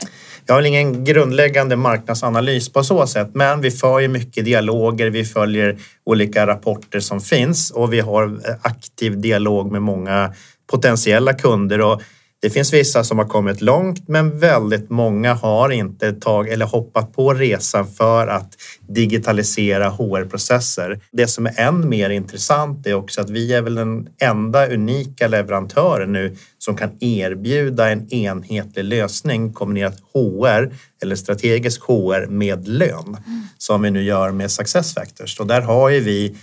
Jag 0.45 0.55
har 0.55 0.62
ingen 0.62 1.03
grundläggande 1.03 1.75
marknadsanalys 1.75 2.74
på 2.74 2.84
så 2.84 3.07
sätt, 3.07 3.29
men 3.34 3.62
vi 3.62 3.72
för 3.72 4.00
ju 4.00 4.07
mycket 4.07 4.45
dialoger. 4.45 5.10
Vi 5.10 5.25
följer 5.25 5.77
olika 6.03 6.48
rapporter 6.48 7.00
som 7.00 7.22
finns 7.22 7.72
och 7.72 7.93
vi 7.93 8.00
har 8.00 8.24
eh, 8.24 8.55
aktiv 8.62 9.22
dialog 9.22 9.72
med 9.72 9.81
många 9.81 10.34
potentiella 10.67 11.34
kunder 11.34 11.81
och 11.81 12.01
det 12.46 12.50
finns 12.50 12.74
vissa 12.74 13.04
som 13.04 13.18
har 13.18 13.25
kommit 13.25 13.62
långt 13.62 14.08
men 14.08 14.40
väldigt 14.40 14.90
många 14.90 15.34
har 15.34 15.70
inte 15.70 16.14
tag 16.14 16.50
eller 16.50 16.66
hoppat 16.66 17.14
på 17.14 17.34
resan 17.34 17.88
för 17.88 18.28
att 18.28 18.58
digitalisera 18.88 19.90
HR-processer. 19.90 21.00
Det 21.12 21.28
som 21.28 21.46
är 21.46 21.60
än 21.60 21.90
mer 21.90 22.10
intressant 22.10 22.88
är 22.88 22.94
också 22.94 23.22
att 23.22 23.30
vi 23.30 23.54
är 23.54 23.62
väl 23.62 23.75
den 23.75 24.08
enda 24.22 24.68
unika 24.68 25.28
leverantören 25.28 26.14
nu 26.14 26.36
som 26.58 26.78
kan 26.78 26.90
erbjuda 27.00 27.90
en 27.90 28.14
enhetlig 28.14 28.84
lösning 28.84 29.54
kombinerat 29.54 29.98
HR 30.14 30.74
eller 31.02 31.16
strategisk 31.16 31.82
HR 31.82 32.28
med 32.28 32.68
lön 32.68 33.18
som 33.58 33.82
vi 33.82 33.92
nu 33.92 34.04
gör 34.04 34.32
med 34.32 34.52
Success 34.52 34.94
Factors. 34.94 35.40
Och 35.40 35.48
där 35.48 35.62
har 35.62 35.90
ju 35.90 36.00
vi 36.00 36.36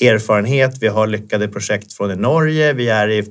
erfarenhet. 0.00 0.78
Vi 0.80 0.88
har 0.88 1.06
lyckade 1.06 1.48
projekt 1.48 1.92
från 1.92 2.22
Norge. 2.22 2.72
Vi 2.72 2.88
är 2.88 3.08
i 3.08 3.24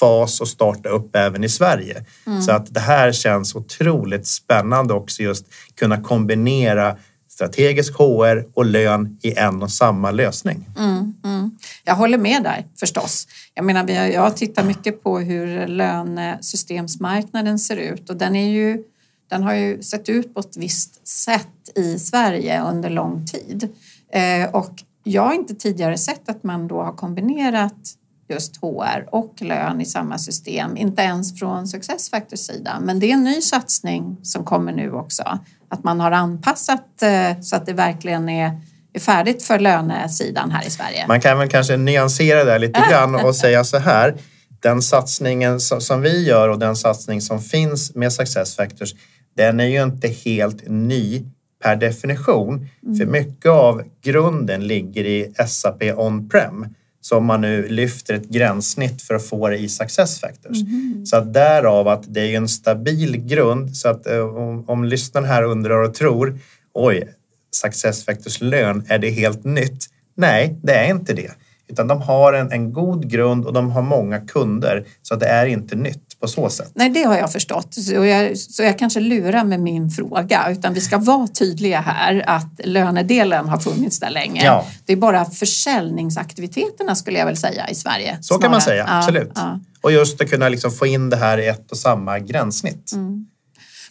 fas 0.00 0.40
och 0.40 0.48
starta 0.48 0.88
upp 0.88 1.16
även 1.16 1.44
i 1.44 1.48
Sverige. 1.48 2.04
Mm. 2.26 2.42
Så 2.42 2.52
att 2.52 2.74
det 2.74 2.80
här 2.80 3.12
känns 3.12 3.54
otroligt 3.54 4.26
spännande 4.26 4.94
också 4.94 5.22
just 5.22 5.46
kunna 5.74 6.02
kombinera 6.02 6.96
strategisk 7.28 7.94
HR 7.94 8.44
och 8.54 8.64
lön 8.64 9.18
i 9.22 9.34
en 9.38 9.62
och 9.62 9.70
samma 9.70 10.10
lösning. 10.10 10.68
Mm, 10.78 11.14
mm. 11.24 11.50
Jag 11.84 11.94
håller 11.94 12.18
med 12.18 12.42
där 12.42 12.66
förstås. 12.80 13.26
Jag 13.54 13.64
menar, 13.64 13.88
jag 13.88 14.36
tittar 14.36 14.64
mycket 14.64 15.02
på 15.02 15.18
hur 15.18 15.66
lönesystemsmarknaden 15.66 17.58
ser 17.58 17.76
ut 17.76 18.10
och 18.10 18.16
den, 18.16 18.36
är 18.36 18.48
ju, 18.48 18.82
den 19.30 19.42
har 19.42 19.54
ju 19.54 19.82
sett 19.82 20.08
ut 20.08 20.34
på 20.34 20.40
ett 20.40 20.56
visst 20.56 21.08
sätt 21.08 21.46
i 21.74 21.98
Sverige 21.98 22.62
under 22.62 22.90
lång 22.90 23.26
tid. 23.26 23.68
Eh, 24.12 24.50
och 24.54 24.82
jag 25.04 25.22
har 25.22 25.34
inte 25.34 25.54
tidigare 25.54 25.98
sett 25.98 26.28
att 26.28 26.44
man 26.44 26.68
då 26.68 26.82
har 26.82 26.92
kombinerat 26.92 27.94
just 28.30 28.56
HR 28.56 29.08
och 29.12 29.34
lön 29.40 29.80
i 29.80 29.84
samma 29.84 30.18
system, 30.18 30.76
inte 30.76 31.02
ens 31.02 31.38
från 31.38 31.66
Successfactors 31.66 32.40
sida. 32.40 32.78
Men 32.82 33.00
det 33.00 33.06
är 33.06 33.14
en 33.14 33.24
ny 33.24 33.40
satsning 33.40 34.16
som 34.22 34.44
kommer 34.44 34.72
nu 34.72 34.92
också, 34.92 35.38
att 35.68 35.84
man 35.84 36.00
har 36.00 36.10
anpassat 36.10 37.02
eh, 37.02 37.40
så 37.40 37.56
att 37.56 37.66
det 37.66 37.72
verkligen 37.72 38.28
är 38.28 38.60
är 38.92 39.00
färdigt 39.00 39.42
för 39.42 39.58
lönesidan 39.58 40.50
här 40.50 40.66
i 40.66 40.70
Sverige. 40.70 41.06
Man 41.08 41.20
kan 41.20 41.38
väl 41.38 41.48
kanske 41.48 41.76
nyansera 41.76 42.44
det 42.44 42.58
lite 42.58 42.84
grann 42.90 43.14
och 43.14 43.36
säga 43.44 43.64
så 43.64 43.78
här. 43.78 44.14
Den 44.62 44.82
satsningen 44.82 45.60
som 45.60 46.00
vi 46.00 46.26
gör 46.26 46.48
och 46.48 46.58
den 46.58 46.76
satsning 46.76 47.20
som 47.20 47.40
finns 47.40 47.94
med 47.94 48.12
Success 48.12 48.56
Factors, 48.56 48.94
den 49.36 49.60
är 49.60 49.64
ju 49.64 49.82
inte 49.82 50.08
helt 50.08 50.68
ny 50.68 51.24
per 51.62 51.76
definition. 51.76 52.68
Mm. 52.86 52.96
För 52.98 53.06
mycket 53.06 53.50
av 53.50 53.82
grunden 54.02 54.66
ligger 54.66 55.04
i 55.04 55.32
SAP 55.46 55.82
on-prem 55.82 56.66
som 57.00 57.24
man 57.24 57.40
nu 57.40 57.68
lyfter 57.68 58.14
ett 58.14 58.28
gränssnitt 58.28 59.02
för 59.02 59.14
att 59.14 59.26
få 59.26 59.48
det 59.48 59.58
i 59.58 59.68
success 59.68 60.20
factors. 60.20 60.60
Mm. 60.60 61.06
Så 61.06 61.16
att 61.16 61.34
därav 61.34 61.88
att 61.88 62.14
det 62.14 62.20
är 62.20 62.36
en 62.36 62.48
stabil 62.48 63.16
grund 63.16 63.76
så 63.76 63.88
att 63.88 64.06
eh, 64.06 64.18
om, 64.18 64.64
om 64.68 64.84
lyssnaren 64.84 65.26
här 65.28 65.42
undrar 65.42 65.82
och 65.82 65.94
tror 65.94 66.38
oj, 66.74 67.08
success 67.54 68.04
factors 68.04 68.40
lön, 68.40 68.84
är 68.88 68.98
det 68.98 69.10
helt 69.10 69.44
nytt? 69.44 69.86
Nej, 70.14 70.58
det 70.62 70.72
är 70.72 70.90
inte 70.90 71.12
det. 71.14 71.30
Utan 71.68 71.88
de 71.88 72.02
har 72.02 72.32
en, 72.32 72.52
en 72.52 72.72
god 72.72 73.10
grund 73.10 73.46
och 73.46 73.52
de 73.52 73.70
har 73.70 73.82
många 73.82 74.20
kunder 74.20 74.84
så 75.02 75.14
att 75.14 75.20
det 75.20 75.26
är 75.26 75.46
inte 75.46 75.76
nytt 75.76 76.09
på 76.20 76.28
så 76.28 76.50
sätt. 76.50 76.72
Nej, 76.74 76.90
det 76.90 77.02
har 77.02 77.16
jag 77.16 77.32
förstått. 77.32 77.74
Så 77.74 77.92
jag, 77.92 78.38
så 78.38 78.62
jag 78.62 78.78
kanske 78.78 79.00
lurar 79.00 79.44
med 79.44 79.60
min 79.60 79.90
fråga. 79.90 80.50
Utan 80.50 80.74
vi 80.74 80.80
ska 80.80 80.98
vara 80.98 81.26
tydliga 81.26 81.80
här 81.80 82.24
att 82.26 82.60
lönedelen 82.64 83.48
har 83.48 83.58
funnits 83.58 84.00
där 84.00 84.10
länge. 84.10 84.44
Ja. 84.44 84.66
Det 84.86 84.92
är 84.92 84.96
bara 84.96 85.24
försäljningsaktiviteterna 85.24 86.94
skulle 86.94 87.18
jag 87.18 87.26
väl 87.26 87.36
säga 87.36 87.68
i 87.68 87.74
Sverige. 87.74 88.18
Så 88.20 88.22
snarare. 88.22 88.42
kan 88.42 88.50
man 88.50 88.60
säga, 88.60 88.86
absolut. 88.88 89.32
Ja. 89.34 89.60
Och 89.80 89.92
just 89.92 90.20
att 90.20 90.30
kunna 90.30 90.48
liksom 90.48 90.70
få 90.70 90.86
in 90.86 91.10
det 91.10 91.16
här 91.16 91.38
i 91.38 91.46
ett 91.46 91.70
och 91.70 91.78
samma 91.78 92.18
gränssnitt. 92.18 92.92
Mm. 92.92 93.26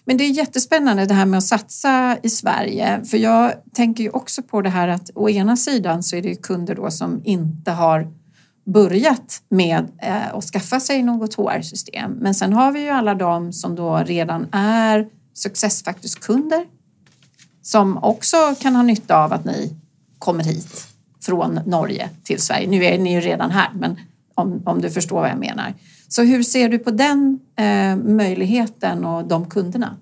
Men 0.06 0.18
det 0.18 0.24
är 0.24 0.30
jättespännande 0.30 1.06
det 1.06 1.14
här 1.14 1.26
med 1.26 1.38
att 1.38 1.44
satsa 1.44 2.18
i 2.24 2.30
Sverige. 2.30 3.02
För 3.06 3.18
jag 3.18 3.54
tänker 3.74 4.04
ju 4.04 4.10
också 4.10 4.42
på 4.42 4.62
det 4.62 4.70
här 4.70 4.88
att 4.88 5.10
å 5.16 5.30
ena 5.30 5.58
sidan 5.58 6.04
så 6.04 6.16
är 6.16 6.22
det 6.22 6.36
kunder 6.36 6.76
då 6.76 6.92
som 6.92 7.22
inte 7.26 7.72
har 7.72 8.08
börjat 8.72 9.42
med 9.50 9.88
eh, 10.02 10.34
att 10.34 10.44
skaffa 10.44 10.80
sig 10.80 11.04
något 11.04 11.36
HR-system. 11.36 12.12
Men 12.12 12.36
sen 12.36 12.54
har 12.54 12.72
vi 12.72 12.80
ju 12.80 12.90
alla 12.90 13.16
de 13.16 13.54
som 13.54 13.76
då 13.76 13.98
redan 13.98 14.48
är 14.52 15.08
SuccessFactors-kunder 15.34 16.66
som 17.62 17.98
också 18.04 18.56
kan 18.62 18.76
ha 18.76 18.84
nytta 18.84 19.18
av 19.18 19.34
att 19.34 19.46
ni 19.46 19.76
kommer 20.20 20.44
hit 20.44 20.88
från 21.22 21.60
Norge 21.66 22.10
till 22.24 22.42
Sverige. 22.42 22.68
Nu 22.68 22.86
är 22.86 22.98
ni 22.98 23.14
ju 23.14 23.22
redan 23.22 23.52
här, 23.52 23.70
men 23.74 24.00
om, 24.34 24.62
om 24.66 24.82
du 24.82 24.90
förstår 24.90 25.22
vad 25.22 25.30
jag 25.30 25.40
menar. 25.40 25.74
Så 26.08 26.24
hur 26.24 26.44
ser 26.44 26.70
du 26.70 26.80
på 26.80 26.92
den 26.92 27.40
eh, 27.56 27.96
möjligheten 27.96 29.06
och 29.06 29.28
de 29.28 29.50
kunderna? 29.50 29.98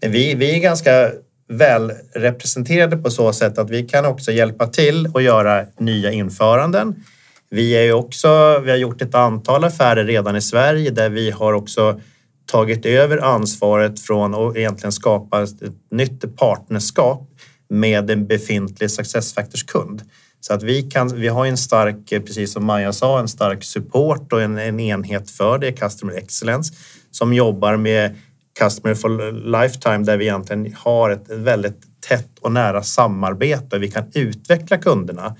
Vi, 0.00 0.34
vi 0.34 0.56
är 0.56 0.60
ganska 0.60 1.10
väl 1.48 1.92
representerade 2.14 2.96
på 2.96 3.10
så 3.10 3.32
sätt 3.32 3.58
att 3.58 3.70
vi 3.70 3.82
kan 3.82 4.06
också 4.06 4.32
hjälpa 4.32 4.66
till 4.66 5.06
och 5.06 5.22
göra 5.22 5.66
nya 5.78 6.12
införanden. 6.12 7.04
Vi, 7.50 7.72
är 7.72 7.92
också, 7.92 8.60
vi 8.64 8.70
har 8.70 8.78
gjort 8.78 9.02
ett 9.02 9.14
antal 9.14 9.64
affärer 9.64 10.04
redan 10.04 10.36
i 10.36 10.42
Sverige 10.42 10.90
där 10.90 11.10
vi 11.10 11.30
har 11.30 11.52
också 11.52 12.00
tagit 12.46 12.86
över 12.86 13.18
ansvaret 13.18 14.00
från 14.00 14.34
och 14.34 14.56
egentligen 14.56 14.92
skapat 14.92 15.62
ett 15.62 15.90
nytt 15.90 16.36
partnerskap 16.36 17.28
med 17.68 18.10
en 18.10 18.26
befintlig 18.26 18.90
SuccessFactors-kund. 18.90 20.02
Så 20.40 20.54
att 20.54 20.62
vi, 20.62 20.82
kan, 20.82 21.20
vi 21.20 21.28
har 21.28 21.46
en 21.46 21.56
stark, 21.56 22.08
precis 22.08 22.52
som 22.52 22.64
Maja 22.64 22.92
sa, 22.92 23.20
en 23.20 23.28
stark 23.28 23.64
support 23.64 24.32
och 24.32 24.42
en, 24.42 24.58
en 24.58 24.80
enhet 24.80 25.30
för 25.30 25.58
det, 25.58 25.72
Customer 25.72 26.14
Excellence, 26.14 26.74
som 27.10 27.32
jobbar 27.32 27.76
med 27.76 28.16
Customer 28.58 28.94
for 28.94 29.32
Lifetime 29.32 29.98
där 29.98 30.16
vi 30.16 30.24
egentligen 30.24 30.74
har 30.78 31.10
ett 31.10 31.28
väldigt 31.28 31.80
tätt 32.08 32.38
och 32.40 32.52
nära 32.52 32.82
samarbete. 32.82 33.78
Vi 33.78 33.90
kan 33.90 34.10
utveckla 34.14 34.78
kunderna 34.78 35.36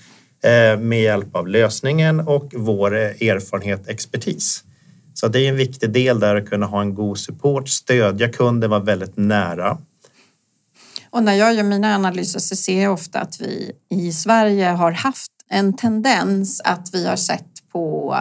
Eh, 0.46 0.78
med 0.78 1.02
hjälp 1.02 1.36
av 1.36 1.48
lösningen 1.48 2.20
och 2.20 2.54
vår 2.56 2.96
eh, 2.96 3.28
erfarenhet 3.28 3.88
expertis. 3.88 4.64
Så 5.14 5.28
det 5.28 5.40
är 5.40 5.48
en 5.48 5.56
viktig 5.56 5.92
del 5.92 6.20
där 6.20 6.36
att 6.36 6.48
kunna 6.48 6.66
ha 6.66 6.80
en 6.80 6.94
god 6.94 7.18
support, 7.18 7.68
stödja 7.68 8.28
kunden, 8.28 8.70
vara 8.70 8.80
väldigt 8.80 9.16
nära. 9.16 9.78
Och 11.10 11.22
när 11.22 11.34
jag 11.34 11.54
gör 11.54 11.62
mina 11.62 11.94
analyser 11.94 12.40
så 12.40 12.56
ser 12.56 12.82
jag 12.82 12.92
ofta 12.92 13.20
att 13.20 13.40
vi 13.40 13.72
i 13.90 14.12
Sverige 14.12 14.66
har 14.66 14.92
haft 14.92 15.32
en 15.50 15.76
tendens 15.76 16.60
att 16.64 16.90
vi 16.92 17.06
har 17.06 17.16
sett 17.16 17.50
på 17.72 18.16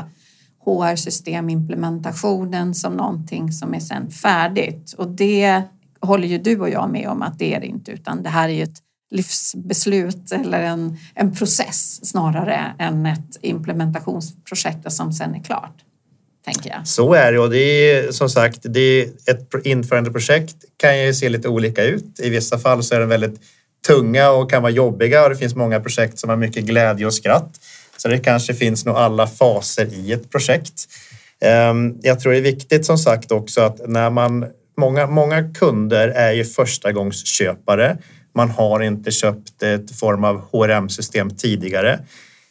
HR-systemimplementationen 0.65 2.73
som 2.73 2.93
någonting 2.93 3.51
som 3.51 3.73
är 3.73 3.79
sen 3.79 4.11
färdigt. 4.11 4.93
Och 4.97 5.07
det 5.07 5.61
håller 6.01 6.27
ju 6.27 6.37
du 6.37 6.59
och 6.59 6.69
jag 6.69 6.89
med 6.89 7.09
om 7.09 7.21
att 7.21 7.39
det 7.39 7.53
är 7.53 7.59
det 7.59 7.67
inte, 7.67 7.91
utan 7.91 8.23
det 8.23 8.29
här 8.29 8.49
är 8.49 8.53
ju 8.53 8.63
ett 8.63 8.84
livsbeslut 9.11 10.31
eller 10.31 10.59
en, 10.59 10.97
en 11.15 11.35
process 11.35 12.05
snarare 12.05 12.75
än 12.79 13.05
ett 13.05 13.37
implementationsprojekt 13.41 14.91
som 14.91 15.13
sen 15.13 15.35
är 15.35 15.43
klart 15.43 15.75
tänker 16.45 16.69
jag. 16.69 16.87
Så 16.87 17.13
är 17.13 17.31
det 17.31 17.39
och 17.39 17.49
det 17.49 17.57
är 17.91 18.11
som 18.11 18.29
sagt, 18.29 18.59
det 18.63 18.79
är 18.79 19.03
ett 19.03 19.65
införandeprojekt 19.65 20.55
kan 20.77 20.99
ju 20.99 21.13
se 21.13 21.29
lite 21.29 21.47
olika 21.47 21.83
ut. 21.83 22.19
I 22.19 22.29
vissa 22.29 22.59
fall 22.59 22.83
så 22.83 22.95
är 22.95 22.99
de 22.99 23.09
väldigt 23.09 23.41
tunga 23.87 24.29
och 24.29 24.49
kan 24.49 24.61
vara 24.61 24.71
jobbiga 24.71 25.23
och 25.23 25.29
det 25.29 25.35
finns 25.35 25.55
många 25.55 25.79
projekt 25.79 26.19
som 26.19 26.29
har 26.29 26.37
mycket 26.37 26.63
glädje 26.65 27.05
och 27.05 27.13
skratt. 27.13 27.59
Så 27.97 28.07
det 28.07 28.19
kanske 28.19 28.53
finns 28.53 28.85
nog 28.85 28.95
alla 28.95 29.27
faser 29.27 29.93
i 29.93 30.11
ett 30.11 30.31
projekt. 30.31 30.85
Ehm, 31.41 31.97
jag 32.01 32.19
tror 32.19 32.31
det 32.31 32.37
är 32.37 32.41
viktigt 32.41 32.85
som 32.85 32.97
sagt 32.97 33.31
också 33.31 33.61
att 33.61 33.87
när 33.87 34.09
man 34.09 34.45
Många, 34.77 35.07
många 35.07 35.53
kunder 35.53 36.07
är 36.07 36.31
ju 36.31 36.45
förstagångsköpare. 36.45 37.97
Man 38.35 38.49
har 38.49 38.79
inte 38.79 39.11
köpt 39.11 39.63
ett 39.63 39.91
form 39.91 40.23
av 40.23 40.41
HRM-system 40.51 41.29
tidigare. 41.29 41.99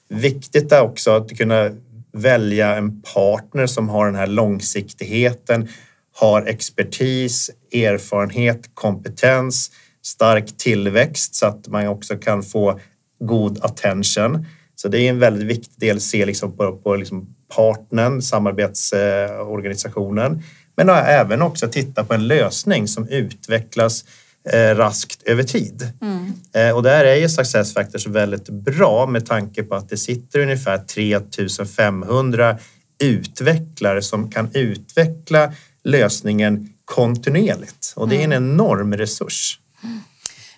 Viktigt 0.08 0.72
är 0.72 0.80
också 0.80 1.10
att 1.10 1.38
kunna 1.38 1.70
välja 2.12 2.76
en 2.76 3.02
partner 3.02 3.66
som 3.66 3.88
har 3.88 4.06
den 4.06 4.14
här 4.14 4.26
långsiktigheten, 4.26 5.68
har 6.16 6.42
expertis, 6.42 7.50
erfarenhet, 7.72 8.70
kompetens, 8.74 9.70
stark 10.02 10.56
tillväxt 10.56 11.34
så 11.34 11.46
att 11.46 11.68
man 11.68 11.88
också 11.88 12.16
kan 12.16 12.42
få 12.42 12.80
god 13.24 13.64
attention. 13.64 14.46
Så 14.76 14.88
det 14.88 15.00
är 15.00 15.10
en 15.10 15.18
väldigt 15.18 15.48
viktig 15.48 15.80
del 15.80 15.96
att 15.96 16.02
se 16.02 16.26
liksom 16.26 16.56
på, 16.56 16.76
på 16.76 16.96
liksom 16.96 17.34
partnern, 17.56 18.22
samarbetsorganisationen, 18.22 20.42
men 20.76 20.88
även 20.88 21.42
också 21.42 21.68
titta 21.68 22.04
på 22.04 22.14
en 22.14 22.26
lösning 22.26 22.88
som 22.88 23.08
utvecklas 23.08 24.04
eh, 24.52 24.76
raskt 24.76 25.22
över 25.22 25.42
tid. 25.42 25.92
Mm. 26.02 26.32
Eh, 26.54 26.76
och 26.76 26.82
där 26.82 27.04
är 27.04 27.16
ju 27.16 27.28
Success 27.28 27.74
Factors 27.74 28.06
väldigt 28.06 28.48
bra 28.48 29.06
med 29.06 29.26
tanke 29.26 29.62
på 29.62 29.74
att 29.74 29.88
det 29.88 29.96
sitter 29.96 30.38
ungefär 30.38 30.78
3500 30.78 32.58
utvecklare 33.02 34.02
som 34.02 34.30
kan 34.30 34.50
utveckla 34.54 35.52
lösningen 35.84 36.68
kontinuerligt 36.84 37.92
och 37.96 38.08
det 38.08 38.16
är 38.16 38.24
en 38.24 38.32
mm. 38.32 38.50
enorm 38.50 38.94
resurs. 38.94 39.58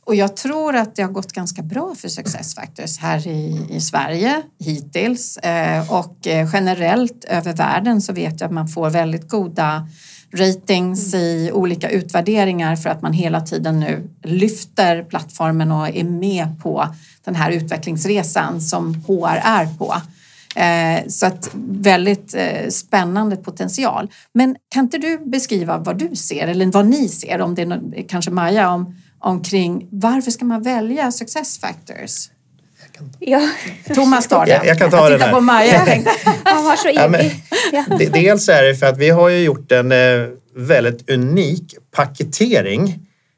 Och 0.04 0.14
jag 0.14 0.36
tror 0.36 0.76
att 0.76 0.96
det 0.96 1.02
har 1.02 1.10
gått 1.10 1.32
ganska 1.32 1.62
bra 1.62 1.94
för 1.94 2.08
Success 2.08 2.54
Factors 2.54 2.98
här 2.98 3.26
i, 3.26 3.66
i 3.70 3.80
Sverige 3.80 4.42
hittills 4.58 5.36
eh, 5.36 5.92
och 5.92 6.26
eh, 6.26 6.50
generellt 6.52 7.24
över 7.24 7.52
världen 7.52 8.02
så 8.02 8.12
vet 8.12 8.40
jag 8.40 8.48
att 8.48 8.54
man 8.54 8.68
får 8.68 8.90
väldigt 8.90 9.28
goda 9.28 9.88
ratings 10.34 11.14
i 11.14 11.50
olika 11.52 11.90
utvärderingar 11.90 12.76
för 12.76 12.90
att 12.90 13.02
man 13.02 13.12
hela 13.12 13.40
tiden 13.40 13.80
nu 13.80 14.08
lyfter 14.22 15.02
plattformen 15.02 15.72
och 15.72 15.88
är 15.88 16.04
med 16.04 16.60
på 16.62 16.88
den 17.24 17.34
här 17.34 17.50
utvecklingsresan 17.50 18.60
som 18.60 18.94
HR 18.94 19.40
är 19.44 19.66
på. 19.78 19.94
Eh, 20.56 21.08
så 21.08 21.26
att 21.26 21.50
väldigt 21.68 22.34
eh, 22.34 22.68
spännande 22.68 23.36
potential. 23.36 24.10
Men 24.32 24.56
kan 24.68 24.84
inte 24.84 24.98
du 24.98 25.18
beskriva 25.18 25.78
vad 25.78 25.98
du 25.98 26.16
ser 26.16 26.48
eller 26.48 26.66
vad 26.66 26.86
ni 26.86 27.08
ser, 27.08 27.40
om 27.40 27.54
det 27.54 27.62
är 27.62 28.08
kanske 28.08 28.30
Maja, 28.30 28.70
om, 28.70 28.96
omkring 29.18 29.88
varför 29.90 30.30
ska 30.30 30.44
man 30.44 30.62
välja 30.62 31.12
success 31.12 31.58
factors? 31.58 32.28
Ja. 33.18 33.48
Thomas 33.94 34.28
tar 34.28 34.46
den. 34.46 34.54
Jag, 34.54 34.66
jag 34.66 34.78
kan 34.78 34.90
ta 34.90 34.96
jag 34.96 35.10
den 35.10 35.20
här. 35.20 35.32
på 35.32 35.40
Maja. 35.40 36.04
Han 36.44 36.64
var 36.64 36.76
så 36.76 36.88
ivrig. 36.88 37.42
Ja, 37.72 37.84
dels 38.12 38.48
är 38.48 38.62
det 38.62 38.74
för 38.74 38.86
att 38.86 38.98
vi 38.98 39.10
har 39.10 39.28
ju 39.28 39.38
gjort 39.38 39.72
en 39.72 39.92
eh, 39.92 39.98
väldigt 40.56 41.10
unik 41.10 41.74
paketering 41.96 42.88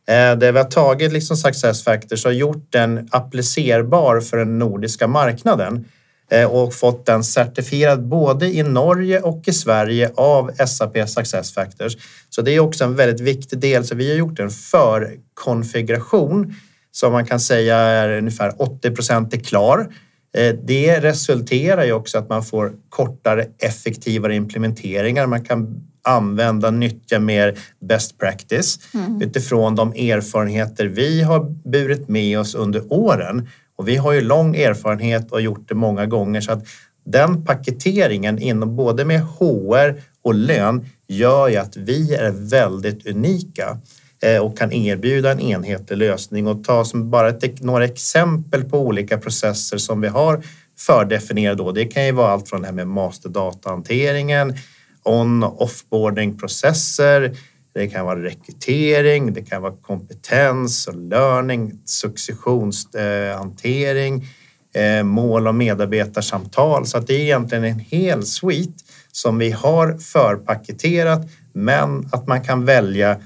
eh, 0.09 0.37
där 0.37 0.53
vi 0.53 0.59
har 0.59 0.71
tagit 0.71 1.13
liksom 1.13 1.37
Success 1.37 1.85
Factors 1.85 2.27
och 2.27 2.35
gjort 2.35 2.73
den 2.73 3.09
applicerbar 3.11 4.21
för 4.21 4.37
den 4.37 4.59
nordiska 4.59 5.07
marknaden 5.07 5.85
eh, 6.31 6.45
och 6.45 6.75
fått 6.75 7.07
den 7.07 7.25
certifierad 7.25 8.09
både 8.09 8.47
i 8.47 8.63
Norge 8.63 9.21
och 9.21 9.43
i 9.47 9.53
Sverige 9.53 10.11
av 10.15 10.51
SAP 10.67 11.09
Success 11.09 11.55
Factors. 11.55 11.97
Så 12.31 12.43
det 12.43 12.51
är 12.51 12.61
också 12.61 12.85
en 12.85 12.97
väldigt 12.97 13.21
viktig 13.21 13.59
del. 13.59 13.85
Så 13.85 13.95
vi 13.95 14.11
har 14.11 14.17
gjort 14.17 14.39
en 14.39 14.51
förkonfiguration 14.51 16.55
som 17.01 17.13
man 17.13 17.27
kan 17.27 17.41
säga 17.41 17.77
är 17.77 18.19
ungefär 18.19 18.63
80 18.63 18.91
procent 18.91 19.35
är 19.35 19.39
klar. 19.39 19.95
Eh, 20.37 20.55
det 20.65 21.01
resulterar 21.01 21.85
ju 21.85 21.93
också 21.93 22.19
att 22.19 22.29
man 22.29 22.45
får 22.45 22.73
kortare, 22.89 23.47
effektivare 23.59 24.35
implementeringar. 24.35 25.27
Man 25.27 25.45
kan 25.45 25.89
använda, 26.05 26.71
nyttja 26.71 27.19
mer 27.19 27.59
best 27.81 28.19
practice 28.19 28.79
mm. 28.95 29.23
utifrån 29.23 29.75
de 29.75 29.93
erfarenheter 29.93 30.87
vi 30.87 31.23
har 31.23 31.45
burit 31.71 32.09
med 32.09 32.39
oss 32.39 32.55
under 32.55 32.93
åren. 32.93 33.49
Och 33.77 33.89
vi 33.89 33.97
har 33.97 34.13
ju 34.13 34.21
lång 34.21 34.57
erfarenhet 34.57 35.33
och 35.33 35.41
gjort 35.41 35.69
det 35.69 35.75
många 35.75 36.07
gånger 36.07 36.41
så 36.41 36.53
att 36.53 36.67
den 37.05 37.45
paketeringen 37.45 38.39
inom 38.39 38.77
både 38.77 39.05
med 39.05 39.21
HR 39.21 40.01
och 40.23 40.35
lön 40.35 40.87
gör 41.09 41.49
ju 41.49 41.57
att 41.57 41.77
vi 41.77 42.15
är 42.15 42.31
väldigt 42.31 43.07
unika. 43.07 43.79
Eh, 44.23 44.39
och 44.39 44.59
kan 44.59 44.73
erbjuda 44.73 45.31
en 45.31 45.41
enhetlig 45.41 45.97
lösning 45.97 46.47
och 46.47 46.65
ta 46.65 46.85
som 46.85 47.11
bara 47.11 47.29
ett, 47.29 47.63
några 47.63 47.85
exempel 47.85 48.65
på 48.65 48.79
olika 48.79 49.19
processer 49.19 49.79
som 49.79 50.01
vi 50.01 50.09
har 50.09 50.43
fördefinierade. 50.79 51.63
Då. 51.63 51.73
Det 51.73 51.85
kan 51.85 52.07
ju 52.07 52.13
vara 52.13 52.31
allt 52.31 52.49
från 52.49 52.61
det 52.61 52.67
här 52.67 52.75
med 52.75 52.89
masterdatahanteringen, 52.89 54.55
on 55.03 55.43
och 55.43 55.63
offboarding-processer, 55.63 57.37
det 57.75 57.89
kan 57.89 58.07
vara 58.07 58.23
rekrytering, 58.23 59.33
det 59.33 59.43
kan 59.43 59.63
vara 59.63 59.75
kompetens 59.83 60.87
och 60.87 60.97
learning, 60.97 61.81
successionshantering, 61.85 64.27
eh, 64.75 65.03
mål 65.03 65.47
och 65.47 65.55
medarbetarsamtal. 65.55 66.87
Så 66.87 66.99
att 66.99 67.07
det 67.07 67.15
är 67.15 67.21
egentligen 67.21 67.65
en 67.65 67.79
hel 67.79 68.23
suite 68.23 68.85
som 69.13 69.39
vi 69.39 69.51
har 69.51 69.99
förpaketerat 69.99 71.21
men 71.53 72.09
att 72.13 72.27
man 72.27 72.45
kan 72.45 72.65
välja 72.65 73.17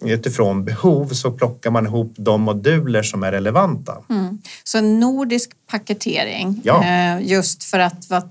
utifrån 0.00 0.64
behov 0.64 1.08
så 1.08 1.30
plockar 1.30 1.70
man 1.70 1.86
ihop 1.86 2.14
de 2.16 2.42
moduler 2.42 3.02
som 3.02 3.22
är 3.22 3.32
relevanta. 3.32 3.96
Mm. 4.10 4.38
Så 4.64 4.78
en 4.78 5.00
nordisk 5.00 5.50
paketering 5.70 6.60
ja. 6.64 6.84
Eh, 6.84 7.26
just 7.26 7.64
för 7.64 7.78
att 7.78 8.10
vara 8.10 8.22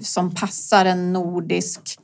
som 0.00 0.34
passar 0.34 0.84
en 0.84 1.12
nordisk 1.12 1.98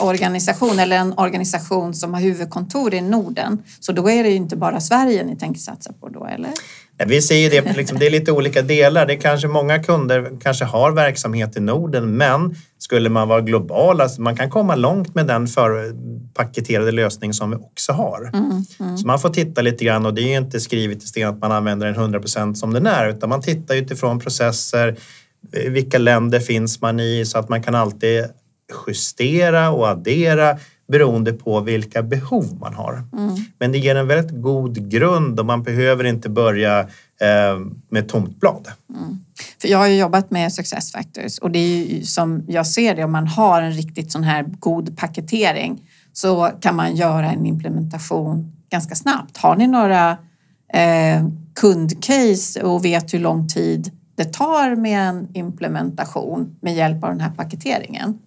organisation 0.00 0.78
eller 0.78 0.96
en 0.96 1.18
organisation 1.18 1.94
som 1.94 2.14
har 2.14 2.20
huvudkontor 2.20 2.94
i 2.94 3.00
Norden. 3.00 3.62
Så 3.80 3.92
då 3.92 4.10
är 4.10 4.22
det 4.22 4.28
ju 4.28 4.36
inte 4.36 4.56
bara 4.56 4.80
Sverige 4.80 5.24
ni 5.24 5.36
tänker 5.36 5.60
satsa 5.60 5.92
på 6.00 6.08
då, 6.08 6.26
eller? 6.26 6.50
Vi 7.06 7.22
ser 7.22 7.36
ju 7.36 7.48
det, 7.48 7.76
liksom, 7.76 7.98
det 7.98 8.06
är 8.06 8.10
lite 8.10 8.32
olika 8.32 8.62
delar. 8.62 9.06
Det 9.06 9.16
kanske 9.16 9.48
många 9.48 9.82
kunder 9.82 10.30
kanske 10.42 10.64
har 10.64 10.92
verksamhet 10.92 11.56
i 11.56 11.60
Norden 11.60 12.16
men 12.16 12.56
skulle 12.78 13.08
man 13.08 13.28
vara 13.28 13.40
global, 13.40 14.00
alltså 14.00 14.22
man 14.22 14.36
kan 14.36 14.50
komma 14.50 14.74
långt 14.74 15.14
med 15.14 15.26
den 15.26 15.46
förpaketerade 15.46 16.92
lösning 16.92 17.32
som 17.32 17.50
vi 17.50 17.56
också 17.56 17.92
har. 17.92 18.30
Mm, 18.34 18.64
mm. 18.80 18.98
Så 18.98 19.06
man 19.06 19.18
får 19.18 19.28
titta 19.28 19.62
lite 19.62 19.84
grann 19.84 20.06
och 20.06 20.14
det 20.14 20.22
är 20.22 20.38
inte 20.38 20.60
skrivet 20.60 21.02
i 21.02 21.06
sten 21.06 21.28
att 21.28 21.38
man 21.38 21.52
använder 21.52 21.86
den 21.86 22.20
100% 22.20 22.54
som 22.54 22.72
den 22.72 22.86
är 22.86 23.08
utan 23.08 23.28
man 23.28 23.42
tittar 23.42 23.74
utifrån 23.74 24.20
processer, 24.20 24.96
vilka 25.68 25.98
länder 25.98 26.40
finns 26.40 26.80
man 26.80 27.00
i 27.00 27.24
så 27.26 27.38
att 27.38 27.48
man 27.48 27.62
kan 27.62 27.74
alltid 27.74 28.24
justera 28.86 29.70
och 29.70 29.88
addera 29.88 30.58
beroende 30.88 31.32
på 31.32 31.60
vilka 31.60 32.02
behov 32.02 32.58
man 32.60 32.74
har. 32.74 33.04
Mm. 33.12 33.36
Men 33.58 33.72
det 33.72 33.78
ger 33.78 33.94
en 33.94 34.06
väldigt 34.06 34.42
god 34.42 34.90
grund 34.90 35.40
och 35.40 35.46
man 35.46 35.62
behöver 35.62 36.04
inte 36.04 36.28
börja 36.28 36.80
eh, 36.80 37.58
med 37.88 38.08
tomt 38.08 38.40
blad. 38.40 38.68
Mm. 38.96 39.18
För 39.60 39.68
jag 39.68 39.78
har 39.78 39.86
ju 39.86 39.96
jobbat 39.96 40.30
med 40.30 40.52
success 40.52 40.92
factors 40.92 41.38
och 41.38 41.50
det 41.50 41.58
är 41.58 41.84
ju 41.84 42.02
som 42.02 42.44
jag 42.48 42.66
ser 42.66 42.94
det 42.94 43.04
om 43.04 43.12
man 43.12 43.26
har 43.26 43.62
en 43.62 43.72
riktigt 43.72 44.12
sån 44.12 44.22
här 44.22 44.42
god 44.42 44.96
paketering 44.96 45.82
så 46.12 46.50
kan 46.60 46.76
man 46.76 46.96
göra 46.96 47.32
en 47.32 47.46
implementation 47.46 48.52
ganska 48.70 48.94
snabbt. 48.94 49.36
Har 49.36 49.56
ni 49.56 49.66
några 49.66 50.10
eh, 50.74 51.26
kundcase 51.60 52.62
och 52.62 52.84
vet 52.84 53.14
hur 53.14 53.18
lång 53.18 53.48
tid 53.48 53.90
det 54.14 54.24
tar 54.24 54.76
med 54.76 55.08
en 55.08 55.28
implementation 55.36 56.56
med 56.60 56.74
hjälp 56.74 57.04
av 57.04 57.10
den 57.10 57.20
här 57.20 57.30
paketeringen? 57.30 58.18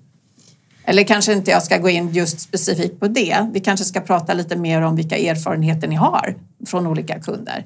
Eller 0.87 1.03
kanske 1.03 1.33
inte 1.33 1.51
jag 1.51 1.63
ska 1.63 1.77
gå 1.77 1.89
in 1.89 2.11
just 2.11 2.39
specifikt 2.39 2.99
på 2.99 3.07
det. 3.07 3.49
Vi 3.53 3.59
kanske 3.59 3.85
ska 3.85 4.01
prata 4.01 4.33
lite 4.33 4.55
mer 4.55 4.81
om 4.81 4.95
vilka 4.95 5.17
erfarenheter 5.17 5.87
ni 5.87 5.95
har 5.95 6.35
från 6.67 6.87
olika 6.87 7.19
kunder. 7.19 7.65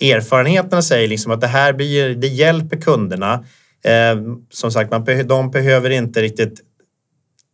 Erfarenheterna 0.00 0.82
säger 0.82 1.08
liksom 1.08 1.32
att 1.32 1.40
det 1.40 1.46
här 1.46 1.72
blir, 1.72 2.14
det 2.14 2.26
hjälper 2.26 2.76
kunderna. 2.76 3.44
Eh, 3.84 4.22
som 4.50 4.72
sagt, 4.72 4.90
man, 4.90 5.04
de 5.26 5.50
behöver 5.50 5.90
inte 5.90 6.22
riktigt 6.22 6.60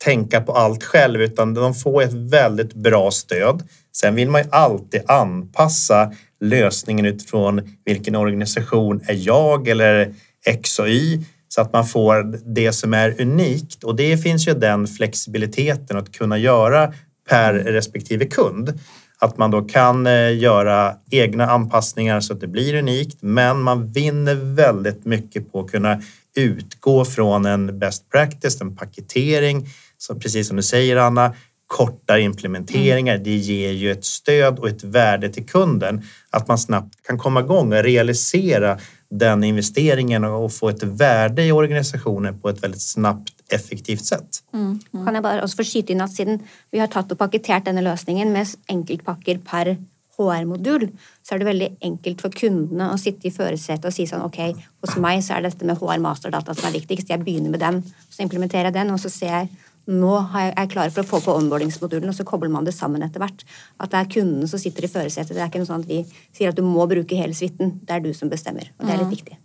tänka 0.05 0.41
på 0.41 0.53
allt 0.53 0.85
själv 0.85 1.23
utan 1.23 1.55
de 1.55 1.75
får 1.75 2.03
ett 2.03 2.13
väldigt 2.13 2.75
bra 2.75 3.11
stöd. 3.11 3.63
Sen 3.93 4.15
vill 4.15 4.31
man 4.31 4.43
ju 4.43 4.49
alltid 4.51 5.03
anpassa 5.07 6.13
lösningen 6.41 7.07
utifrån 7.07 7.77
vilken 7.85 8.17
organisation 8.17 9.01
är 9.07 9.27
jag 9.27 9.69
eller 9.69 10.15
X 10.47 10.79
och 10.79 10.89
Y 10.89 11.25
så 11.59 11.63
att 11.63 11.73
man 11.73 11.87
får 11.87 12.23
det 12.55 12.73
som 12.73 12.95
är 12.95 13.21
unikt 13.21 13.85
och 13.85 13.97
det 13.97 14.19
finns 14.19 14.49
ju 14.49 14.55
den 14.55 14.87
flexibiliteten 14.87 15.97
att 15.97 16.13
kunna 16.13 16.39
göra 16.39 16.93
per 17.29 17.55
respektive 17.55 18.25
kund. 18.25 18.81
Att 19.19 19.39
man 19.39 19.51
då 19.51 19.63
kan 19.63 20.07
eh, 20.07 20.39
göra 20.39 20.95
egna 21.11 21.47
anpassningar 21.47 22.21
så 22.21 22.33
att 22.33 22.41
det 22.41 22.47
blir 22.47 22.75
unikt 22.75 23.19
men 23.21 23.61
man 23.61 23.93
vinner 23.93 24.35
väldigt 24.35 25.05
mycket 25.05 25.53
på 25.53 25.61
att 25.61 25.71
kunna 25.71 26.03
utgå 26.37 27.05
från 27.05 27.47
en 27.47 27.79
best 27.79 28.11
practice, 28.11 28.61
en 28.61 28.77
paketering, 28.77 29.69
så 29.99 30.15
precis 30.15 30.49
som 30.49 30.57
du 30.57 30.63
säger 30.63 30.97
Anna, 30.97 31.35
korta 31.67 32.19
implementeringar. 32.19 33.15
Mm. 33.15 33.25
Det 33.25 33.37
ger 33.37 33.73
ju 33.73 33.93
ett 33.93 34.05
stöd 34.05 34.59
och 34.59 34.69
ett 34.69 34.85
värde 34.85 35.29
till 35.29 35.47
kunden 35.47 36.03
att 36.31 36.49
man 36.49 36.59
snabbt 36.59 36.95
kan 37.07 37.19
komma 37.19 37.41
igång 37.41 37.73
och 37.73 37.83
realisera 37.83 38.79
den 39.11 39.45
investeringen 39.45 40.25
och 40.25 40.53
få 40.53 40.69
ett 40.69 40.83
värde 40.83 41.45
i 41.45 41.53
organisationen 41.53 42.41
på 42.41 42.49
ett 42.49 42.63
väldigt 42.63 42.83
snabbt 42.83 43.33
effektivt 43.49 44.05
sätt. 44.05 44.29
Mm. 44.55 44.81
Mm. 44.95 45.07
Kan 45.07 45.15
jag 45.15 45.23
bara 45.23 45.43
också 45.43 45.57
få 45.57 45.65
skyta 45.65 45.93
in 45.93 46.01
att 46.01 46.13
sedan 46.13 46.39
vi 46.71 46.79
har 46.79 46.87
tagit 46.87 47.13
och 47.13 47.19
paketerat 47.19 47.65
den 47.65 47.77
här 47.77 47.83
lösningen 47.83 48.33
med 48.33 48.47
enkeltpacker 48.67 49.39
per 49.39 49.77
HR-modul 50.17 50.89
så 51.23 51.35
är 51.35 51.39
det 51.39 51.45
väldigt 51.45 51.79
enkelt 51.81 52.21
för 52.21 52.31
kunderna 52.31 52.91
att 52.91 53.01
sitta 53.01 53.29
i 53.29 53.31
förarsätet 53.31 53.85
och 53.85 53.95
säga 53.95 54.23
okej, 54.25 54.51
okay, 54.51 54.65
hos 54.81 54.97
mig 54.97 55.23
så 55.23 55.33
är 55.33 55.43
det 55.43 55.49
detta 55.49 55.65
med 55.65 55.77
HR 55.77 55.99
masterdata 55.99 56.55
som 56.55 56.69
är 56.69 56.73
viktigast. 56.73 57.11
Jag 57.11 57.25
börjar 57.25 57.41
med 57.41 57.61
den, 57.61 57.83
så 58.11 58.23
implementerar 58.23 58.65
jag 58.65 58.73
den 58.73 58.91
och 58.91 59.01
så 59.01 59.11
ser 59.11 59.27
jag 59.27 59.49
nå 59.89 60.15
er 60.37 60.53
jeg 60.53 60.71
klar 60.75 60.91
for 60.93 61.03
å 61.05 61.09
få 61.09 61.21
på 61.25 61.35
onboardingsmodulen, 61.41 62.11
og 62.11 62.17
så 62.17 62.27
kobler 62.29 62.53
man 62.53 62.67
det 62.69 62.77
sammen 62.77 63.03
etter 63.07 63.23
hvert. 63.23 63.45
At 63.81 63.93
det 63.93 64.03
er 64.03 64.13
kunden 64.19 64.49
som 64.51 64.61
sitter 64.61 64.85
i 64.85 64.93
førersetet. 64.93 65.35
Det 65.35 65.43
er 65.43 65.49
ikke 65.49 65.63
noe 65.63 65.71
sånn 65.71 65.85
at 65.85 65.91
vi 65.91 66.03
sier 66.37 66.53
at 66.53 66.59
du 66.59 66.65
må 66.67 66.87
bruke 66.91 67.17
hele 67.17 67.35
suiten. 67.35 67.81
Det 67.83 67.97
är 67.97 68.01
du 68.01 68.13
som 68.15 68.29
bestämmer, 68.29 68.73
och 68.77 68.87
det 68.87 68.93
är 68.93 68.99
lite 68.99 69.11
viktigt. 69.11 69.37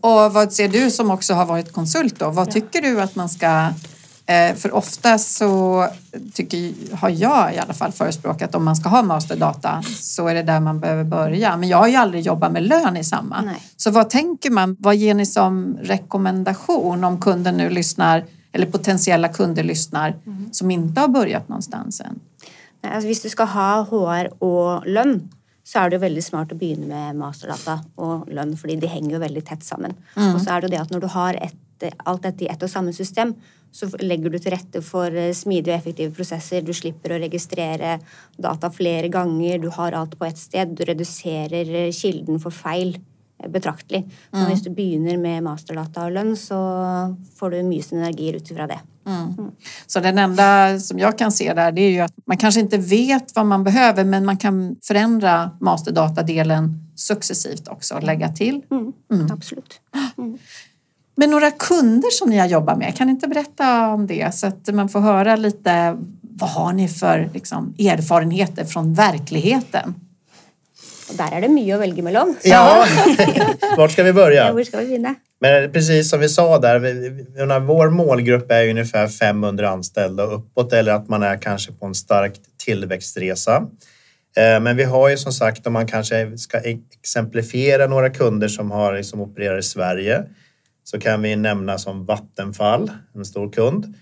Och 0.00 0.32
vad 0.32 0.52
ser 0.52 0.68
du 0.68 0.90
som 0.90 1.10
också 1.10 1.34
har 1.34 1.46
varit 1.46 1.72
konsult 1.72 2.18
då? 2.18 2.30
Vad 2.30 2.50
tycker 2.50 2.82
du 2.82 3.00
att 3.00 3.16
man 3.16 3.28
ska 3.28 3.72
eh, 4.26 4.54
för 4.54 4.74
ofta 4.74 5.18
så 5.18 5.86
tycker, 6.34 6.96
har 6.96 7.10
jag 7.10 7.54
i 7.54 7.58
alla 7.58 7.74
fall 7.74 7.92
förespråkat 7.92 8.54
om 8.54 8.64
man 8.64 8.76
ska 8.76 8.88
ha 8.88 9.02
masterdata 9.02 9.82
så 10.00 10.28
är 10.28 10.34
det 10.34 10.42
där 10.42 10.60
man 10.60 10.80
behöver 10.80 11.04
börja. 11.04 11.56
Men 11.56 11.68
jag 11.68 11.78
har 11.78 11.88
ju 11.88 11.96
aldrig 11.96 12.22
jobbat 12.22 12.52
med 12.52 12.62
lön 12.62 12.96
i 12.96 13.04
samma. 13.04 13.40
Nej. 13.40 13.62
Så 13.76 13.90
vad 13.90 14.10
tänker 14.10 14.50
man? 14.50 14.76
Vad 14.78 14.96
ger 14.96 15.14
ni 15.14 15.26
som 15.26 15.78
rekommendation 15.82 17.04
om 17.04 17.20
kunden 17.20 17.56
nu 17.56 17.70
lyssnar 17.70 18.24
eller 18.52 18.66
potentiella 18.66 19.28
kunder 19.28 19.62
lyssnar 19.62 20.16
mm. 20.26 20.52
som 20.52 20.70
inte 20.70 21.00
har 21.00 21.08
börjat 21.08 21.48
någonstans 21.48 22.00
än? 22.00 22.20
Nej, 22.82 22.92
alltså, 22.92 23.08
om 23.08 23.14
du 23.22 23.28
ska 23.28 23.44
ha 23.44 23.82
HR 23.82 24.42
och 24.42 24.86
lön 24.86 25.28
så 25.64 25.78
är 25.78 25.90
det 25.90 25.98
väldigt 25.98 26.24
smart 26.24 26.52
att 26.52 26.58
börja 26.58 26.76
med 26.76 27.16
masterdata 27.16 27.80
och 27.94 28.28
lön 28.32 28.56
för 28.56 28.68
det 28.68 28.86
hänger 28.86 29.10
ju 29.10 29.18
väldigt 29.18 29.46
tätt 29.46 29.64
samman. 29.64 29.94
Mm. 30.16 30.34
Och 30.34 30.42
så 30.42 30.50
är 30.50 30.60
det 30.60 30.68
det 30.68 30.76
att 30.76 30.90
när 30.90 31.00
du 31.00 31.06
har 31.06 31.34
ett, 31.34 31.94
allt 31.96 32.22
detta 32.22 32.44
i 32.44 32.48
ett 32.48 32.62
och 32.62 32.70
samma 32.70 32.92
system 32.92 33.34
så 33.72 33.86
lägger 33.98 34.30
du 34.30 34.38
till 34.38 34.50
rätta 34.50 34.82
för 34.82 35.14
eh, 35.14 35.32
smidiga 35.32 35.74
och 35.74 35.80
effektiva 35.80 36.14
processer. 36.14 36.62
Du 36.62 36.74
slipper 36.74 37.10
att 37.10 37.20
registrera 37.20 38.00
data 38.36 38.70
flera 38.70 39.08
gånger. 39.08 39.58
Du 39.58 39.68
har 39.68 39.92
allt 39.92 40.18
på 40.18 40.24
ett 40.24 40.38
ställe. 40.38 40.74
Du 40.74 40.84
reducerar 40.84 41.74
eh, 41.74 41.92
kilden 41.92 42.40
för 42.40 42.50
fel 42.50 42.98
betraktelig. 43.48 44.10
Så 44.30 44.36
mm. 44.36 44.48
hvis 44.50 44.62
du 44.62 44.70
begynner 44.70 45.16
med 45.16 45.42
masterdata 45.42 46.04
och 46.04 46.10
lön 46.10 46.36
så 46.36 46.54
får 47.36 47.50
du 47.50 47.62
mycket 47.62 47.86
synergier 47.86 48.32
utifrån 48.32 48.68
det. 48.68 48.80
Mm. 49.06 49.34
Mm. 49.38 49.50
Så 49.86 50.00
det 50.00 50.08
enda 50.08 50.80
som 50.80 50.98
jag 50.98 51.18
kan 51.18 51.32
se 51.32 51.54
där 51.54 51.72
det 51.72 51.80
är 51.80 51.90
ju 51.90 52.00
att 52.00 52.14
man 52.24 52.36
kanske 52.36 52.60
inte 52.60 52.78
vet 52.78 53.36
vad 53.36 53.46
man 53.46 53.64
behöver 53.64 54.04
men 54.04 54.24
man 54.24 54.36
kan 54.36 54.76
förändra 54.82 55.50
masterdatadelen 55.60 56.88
successivt 56.96 57.68
också 57.68 57.94
och 57.94 58.02
lägga 58.02 58.28
till. 58.28 58.62
Mm. 58.70 58.92
Mm. 59.12 59.32
Absolut. 59.32 59.80
Mm. 60.18 60.38
Men 61.14 61.30
några 61.30 61.50
kunder 61.50 62.10
som 62.10 62.30
ni 62.30 62.38
har 62.38 62.46
jobbat 62.46 62.78
med, 62.78 62.96
kan 62.96 63.06
ni 63.06 63.10
inte 63.10 63.28
berätta 63.28 63.88
om 63.88 64.06
det 64.06 64.34
så 64.34 64.46
att 64.46 64.74
man 64.74 64.88
får 64.88 65.00
höra 65.00 65.36
lite 65.36 65.96
vad 66.20 66.50
har 66.50 66.72
ni 66.72 66.88
för 66.88 67.30
liksom, 67.34 67.74
erfarenheter 67.78 68.64
från 68.64 68.94
verkligheten? 68.94 69.94
Där 71.10 71.32
är 71.32 71.40
det 71.40 71.48
mycket 71.48 71.74
att 71.74 71.80
välja 71.80 72.04
mellan. 72.04 72.36
Ja, 72.42 72.86
vart 73.76 73.92
ska 73.92 74.02
vi 74.02 74.12
börja? 74.12 74.46
Ja, 74.46 74.52
var 74.52 74.62
ska 74.62 74.78
vi? 74.78 75.14
Men 75.40 75.72
precis 75.72 76.10
som 76.10 76.20
vi 76.20 76.28
sa 76.28 76.58
där, 76.58 77.60
vår 77.60 77.90
målgrupp 77.90 78.50
är 78.50 78.68
ungefär 78.68 79.08
500 79.08 79.68
anställda 79.68 80.24
och 80.24 80.34
uppåt 80.34 80.72
eller 80.72 80.92
att 80.92 81.08
man 81.08 81.22
är 81.22 81.36
kanske 81.36 81.72
på 81.72 81.86
en 81.86 81.94
stark 81.94 82.32
tillväxtresa. 82.64 83.66
Eh, 84.36 84.60
men 84.60 84.76
vi 84.76 84.84
har 84.84 85.08
ju 85.08 85.16
som 85.16 85.32
sagt, 85.32 85.66
om 85.66 85.72
man 85.72 85.86
kanske 85.86 86.38
ska 86.38 86.60
exemplifiera 87.00 87.86
några 87.86 88.10
kunder 88.10 88.48
som, 88.48 88.70
har, 88.70 89.02
som 89.02 89.20
opererar 89.20 89.58
i 89.58 89.62
Sverige 89.62 90.24
så 90.84 91.00
kan 91.00 91.22
vi 91.22 91.36
nämna 91.36 91.78
som 91.78 92.04
Vattenfall, 92.04 92.90
en 93.14 93.24
stor 93.24 93.52
kund, 93.52 93.94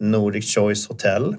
Nordic 0.00 0.54
Choice 0.54 0.88
Hotel 0.88 1.36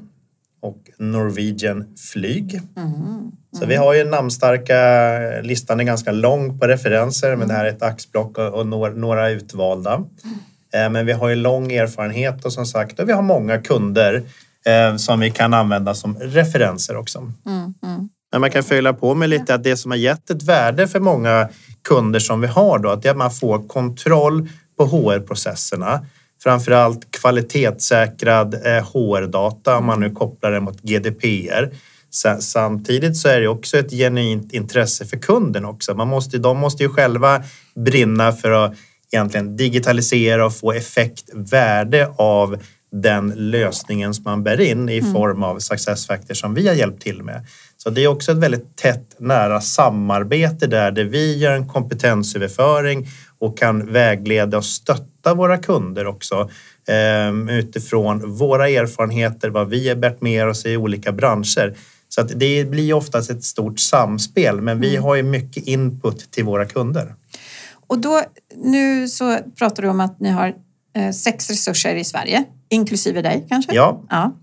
och 0.62 0.78
Norwegian 0.98 1.86
Flyg. 2.12 2.62
Mm. 2.78 3.32
Så 3.60 3.66
vi 3.66 3.76
har 3.76 3.94
ju 3.94 4.04
namnstarka, 4.04 5.42
listan 5.42 5.80
är 5.80 5.84
ganska 5.84 6.12
lång 6.12 6.60
på 6.60 6.68
referenser 6.68 7.36
men 7.36 7.48
det 7.48 7.54
här 7.54 7.66
är 7.66 7.70
ett 7.70 7.82
axplock 7.82 8.38
och 8.38 8.68
några 8.98 9.30
utvalda. 9.30 10.04
Eh, 10.74 10.90
men 10.90 11.06
vi 11.06 11.12
har 11.12 11.30
ju 11.30 11.36
lång 11.36 11.72
erfarenhet 11.72 12.46
och 12.46 12.54
som 12.54 12.66
sagt 12.66 13.00
och 13.00 13.10
vi 13.10 13.14
har 13.14 13.22
många 13.22 13.58
kunder 13.58 14.24
eh, 14.66 14.96
som 14.96 15.20
vi 15.20 15.32
kan 15.32 15.54
använda 15.54 15.94
som 15.94 16.18
referenser 16.20 16.98
också. 16.98 17.20
Mm, 17.20 17.74
mm. 17.84 18.10
Men 18.32 18.42
man 18.42 18.52
kan 18.52 18.64
fylla 18.64 18.94
på 18.94 19.16
med 19.16 19.30
lite 19.30 19.54
att 19.54 19.64
det 19.64 19.78
som 19.78 19.92
har 19.92 19.98
gett 19.98 20.30
ett 20.30 20.44
värde 20.44 20.88
för 20.88 21.00
många 21.00 21.50
kunder 21.84 22.20
som 22.20 22.42
vi 22.42 22.48
har 22.48 22.80
då, 22.80 22.90
att 22.90 23.18
man 23.18 23.32
får 23.32 23.68
kontroll 23.68 24.50
på 24.78 24.86
HR-processerna. 24.86 26.06
Framförallt 26.44 27.12
kvalitetssäkrad 27.12 28.56
HR-data 28.94 29.72
eh, 29.72 29.78
om 29.78 29.86
man 29.86 30.00
nu 30.00 30.12
kopplar 30.12 30.52
det 30.52 30.60
mot 30.60 30.82
GDPR. 30.82 31.70
Samtidigt 32.40 33.18
så 33.18 33.30
är 33.30 33.42
det 33.42 33.48
också 33.48 33.78
ett 33.78 33.92
genuint 33.92 34.54
intresse 34.54 35.06
för 35.06 35.18
kunden 35.18 35.66
också. 35.66 35.94
Man 35.94 36.08
måste, 36.08 36.38
de 36.38 36.58
måste 36.58 36.84
ju 36.84 36.90
själva 36.90 37.44
brinna 37.76 38.32
för 38.32 38.52
att 38.52 38.74
egentligen 39.12 39.58
digitalisera 39.58 40.46
och 40.46 40.56
få 40.56 40.72
effekt, 40.72 41.30
värde 41.34 42.14
av 42.18 42.58
den 42.92 43.34
lösningen 43.36 44.14
som 44.14 44.24
man 44.24 44.44
bär 44.44 44.62
in 44.62 44.90
i 44.90 44.98
mm. 44.98 45.14
form 45.14 45.44
av 45.44 45.60
success 45.60 46.08
factor 46.08 46.34
som 46.34 46.54
vi 46.54 46.68
har 46.68 46.76
hjälpt 46.76 47.02
till 47.02 47.24
med. 47.24 47.46
Så 47.78 47.90
det 47.90 48.04
är 48.04 48.08
också 48.08 48.32
ett 48.32 48.38
väldigt 48.38 48.76
tätt 48.76 49.16
nära 49.20 49.62
samarbete 49.62 50.68
där, 50.68 50.92
där 50.92 51.04
vi 51.04 51.38
gör 51.38 51.52
en 51.52 51.68
kompetensöverföring 51.68 53.08
och 53.40 53.58
kan 53.58 53.94
vägleda 53.94 54.58
och 54.58 54.66
stötta 54.66 55.34
våra 55.34 55.58
kunder 55.58 56.08
också 56.08 56.50
eh, 56.88 57.58
utifrån 57.58 58.36
våra 58.38 58.70
erfarenheter, 58.70 59.50
vad 59.50 59.70
vi 59.70 59.90
har 59.90 59.96
bärt 59.96 60.22
med 60.22 60.48
oss 60.48 60.66
i 60.66 60.78
olika 60.78 61.12
branscher. 61.12 61.78
Så 62.10 62.22
att 62.22 62.40
det 62.40 62.70
blir 62.70 62.94
oftast 62.94 63.30
ett 63.30 63.44
stort 63.44 63.80
samspel, 63.80 64.62
men 64.62 64.80
vi 64.80 64.90
mm. 64.90 65.04
har 65.04 65.16
ju 65.16 65.24
mycket 65.24 65.68
input 65.68 66.32
till 66.32 66.44
våra 66.44 66.66
kunder. 66.66 67.16
Och 67.88 68.00
då, 68.00 68.22
nu 68.56 69.08
så 69.08 69.38
pratar 69.60 69.84
du 69.84 69.90
om 69.90 70.00
att 70.00 70.20
ni 70.20 70.30
har 70.30 70.54
eh, 70.96 71.12
sex 71.12 71.50
resurser 71.50 71.96
i 71.96 72.04
Sverige, 72.04 72.44
inklusive 72.70 73.22
dig 73.22 73.46
kanske? 73.50 73.76
Ja. 73.76 74.04
ja. 74.10 74.38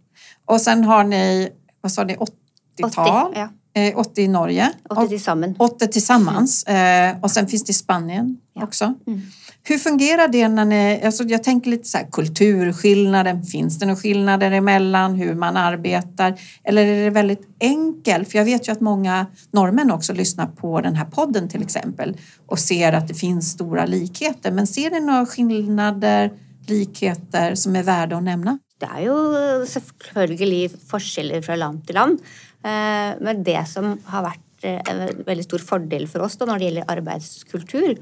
Och 0.44 0.60
sen 0.60 0.84
har 0.84 1.04
ni, 1.04 1.48
vad 1.80 1.92
sa 1.92 2.04
ni, 2.04 2.16
80-tal? 2.16 3.30
80, 3.30 3.38
ja. 3.40 3.48
80 3.94 4.20
eh, 4.20 4.24
i 4.24 4.28
Norge. 4.28 4.72
80 4.90 5.08
tillsammans. 5.08 5.56
80 5.58 5.88
tillsammans. 5.88 6.64
Mm. 6.66 7.22
Och 7.22 7.30
sen 7.30 7.46
finns 7.46 7.64
det 7.64 7.70
i 7.70 7.74
Spanien 7.74 8.36
ja. 8.54 8.64
också. 8.64 8.94
Mm. 9.06 9.20
Hur 9.66 9.78
fungerar 9.78 10.28
det 10.28 10.48
när 10.48 10.64
ni, 10.64 11.02
alltså 11.04 11.24
jag 11.24 11.42
tänker 11.42 11.70
lite 11.70 11.88
så 11.88 11.98
här, 11.98 12.06
kulturskillnaden, 12.12 13.42
finns 13.42 13.78
det 13.78 13.86
några 13.86 14.00
skillnader 14.00 14.50
emellan 14.50 15.14
hur 15.14 15.34
man 15.34 15.56
arbetar? 15.56 16.40
Eller 16.64 16.86
är 16.86 17.04
det 17.04 17.10
väldigt 17.10 17.48
enkelt? 17.60 18.30
För 18.30 18.38
jag 18.38 18.44
vet 18.44 18.68
ju 18.68 18.72
att 18.72 18.80
många 18.80 19.26
norrmän 19.50 19.90
också 19.90 20.12
lyssnar 20.12 20.46
på 20.46 20.80
den 20.80 20.94
här 20.94 21.04
podden 21.04 21.48
till 21.48 21.62
exempel 21.62 22.16
och 22.46 22.58
ser 22.58 22.92
att 22.92 23.08
det 23.08 23.14
finns 23.14 23.50
stora 23.50 23.86
likheter. 23.86 24.52
Men 24.52 24.66
ser 24.66 24.90
ni 24.90 25.00
några 25.00 25.26
skillnader, 25.26 26.32
likheter 26.66 27.54
som 27.54 27.76
är 27.76 27.82
värda 27.82 28.16
att 28.16 28.22
nämna? 28.22 28.58
Det 28.78 28.86
är 28.96 29.00
ju 29.00 29.66
självklart 29.66 31.02
skillnader 31.02 31.42
från 31.42 31.58
land 31.58 31.86
till 31.86 31.94
land. 31.94 32.18
Eh, 32.64 33.12
men 33.20 33.42
det 33.42 33.68
som 33.68 33.98
har 34.04 34.22
varit 34.22 34.64
eh, 34.64 34.80
en 34.90 35.24
väldigt 35.24 35.46
stor 35.46 35.58
fördel 35.58 36.08
för 36.08 36.20
oss 36.20 36.36
da, 36.36 36.44
när 36.44 36.58
det 36.58 36.64
gäller 36.64 36.84
arbetskultur 36.86 37.98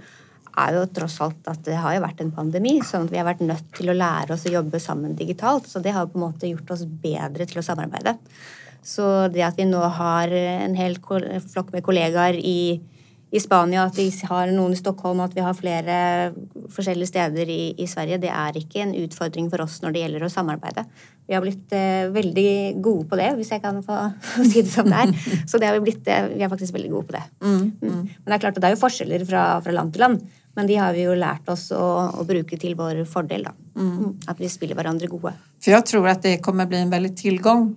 är 0.56 0.72
ju 0.72 0.86
trots 0.86 1.20
allt 1.20 1.48
att 1.48 1.64
det 1.64 1.74
har 1.74 1.94
jo 1.94 2.00
varit 2.00 2.20
en 2.20 2.32
pandemi 2.32 2.80
så 2.84 2.96
at 2.96 3.12
vi 3.12 3.18
har 3.18 3.24
varit 3.24 3.40
nødt 3.40 3.74
til 3.74 3.88
att 3.88 3.96
lära 3.96 4.34
oss 4.34 4.46
att 4.46 4.52
jobba 4.52 4.80
sammen 4.80 5.16
digitalt 5.16 5.66
så 5.66 5.78
det 5.78 5.90
har 5.90 6.06
på 6.06 6.18
en 6.18 6.20
måte 6.20 6.46
gjort 6.46 6.70
oss 6.70 6.84
bättre 6.84 7.46
til 7.46 7.58
att 7.58 7.64
samarbeta. 7.64 8.16
Så 8.82 9.28
det 9.28 9.42
att 9.42 9.58
vi 9.58 9.64
nu 9.64 9.76
har 9.76 10.28
en 10.28 10.74
hel 10.74 10.98
flock 11.52 11.72
med 11.72 11.84
kollegor 11.84 12.34
i 12.34 12.80
i 13.32 13.40
Spania, 13.40 13.82
att 13.82 13.98
vi 13.98 14.12
har 14.28 14.46
noen 14.46 14.72
i 14.72 14.76
Stockholm, 14.76 15.20
att 15.20 15.36
vi 15.36 15.40
har 15.40 15.54
flera 15.54 16.32
olika 16.78 17.06
städer 17.06 17.48
i, 17.48 17.74
i, 17.78 17.86
Sverige, 17.86 18.18
det 18.18 18.28
är 18.28 18.56
inte 18.56 18.78
en 18.78 18.94
utmaning 18.94 19.50
för 19.50 19.60
oss 19.60 19.82
när 19.82 19.90
det 19.90 19.98
gäller 19.98 20.20
att 20.20 20.32
samarbeta. 20.32 20.84
Vi 21.26 21.34
har 21.34 21.42
blivit 21.42 21.72
eh, 21.72 22.12
väldigt 22.12 22.82
goda 22.82 23.08
på 23.08 23.16
det, 23.16 23.32
om 23.32 23.44
jag 23.50 23.62
kan 23.62 23.82
få 23.82 24.10
säga 24.52 24.64
det 24.64 24.70
som 24.70 24.90
det 24.90 24.96
är. 24.96 25.48
Så 25.48 25.58
det 25.58 25.66
har 25.66 25.74
vi 25.74 25.80
blivit, 25.80 26.08
eh, 26.08 26.24
vi 26.36 26.42
är 26.42 26.48
faktiskt 26.48 26.74
väldigt 26.74 26.90
goda 26.90 27.06
på 27.06 27.12
det. 27.12 27.46
Mm, 27.46 27.56
mm. 27.56 27.74
Mm. 27.82 27.98
Men 27.98 28.24
det 28.24 28.32
är 28.32 28.38
klart 28.38 28.56
att 28.56 28.60
det 28.60 28.66
är 28.66 28.76
ju 28.76 28.90
skillnader 28.90 29.24
från, 29.24 29.62
från 29.62 29.74
land 29.74 29.92
till 29.92 30.00
land. 30.00 30.28
Men 30.54 30.66
de 30.66 30.76
har 30.76 30.92
vi 30.92 31.00
ju 31.00 31.14
lärt 31.14 31.48
oss 31.48 31.72
att, 31.72 32.20
att 32.20 32.26
bruka 32.26 32.56
till 32.56 32.74
vår 32.74 33.04
fördel. 33.04 33.42
Då. 33.42 33.80
Mm. 33.80 33.98
mm. 33.98 34.18
Att 34.26 34.40
vi 34.40 34.48
spelar 34.48 34.76
varandra 34.76 35.06
goda. 35.06 35.32
För 35.64 35.70
jag 35.70 35.86
tror 35.86 36.08
att 36.08 36.22
det 36.22 36.38
kommer 36.38 36.66
bli 36.66 36.78
en 36.78 36.90
väldigt 36.90 37.16
tillgång 37.16 37.76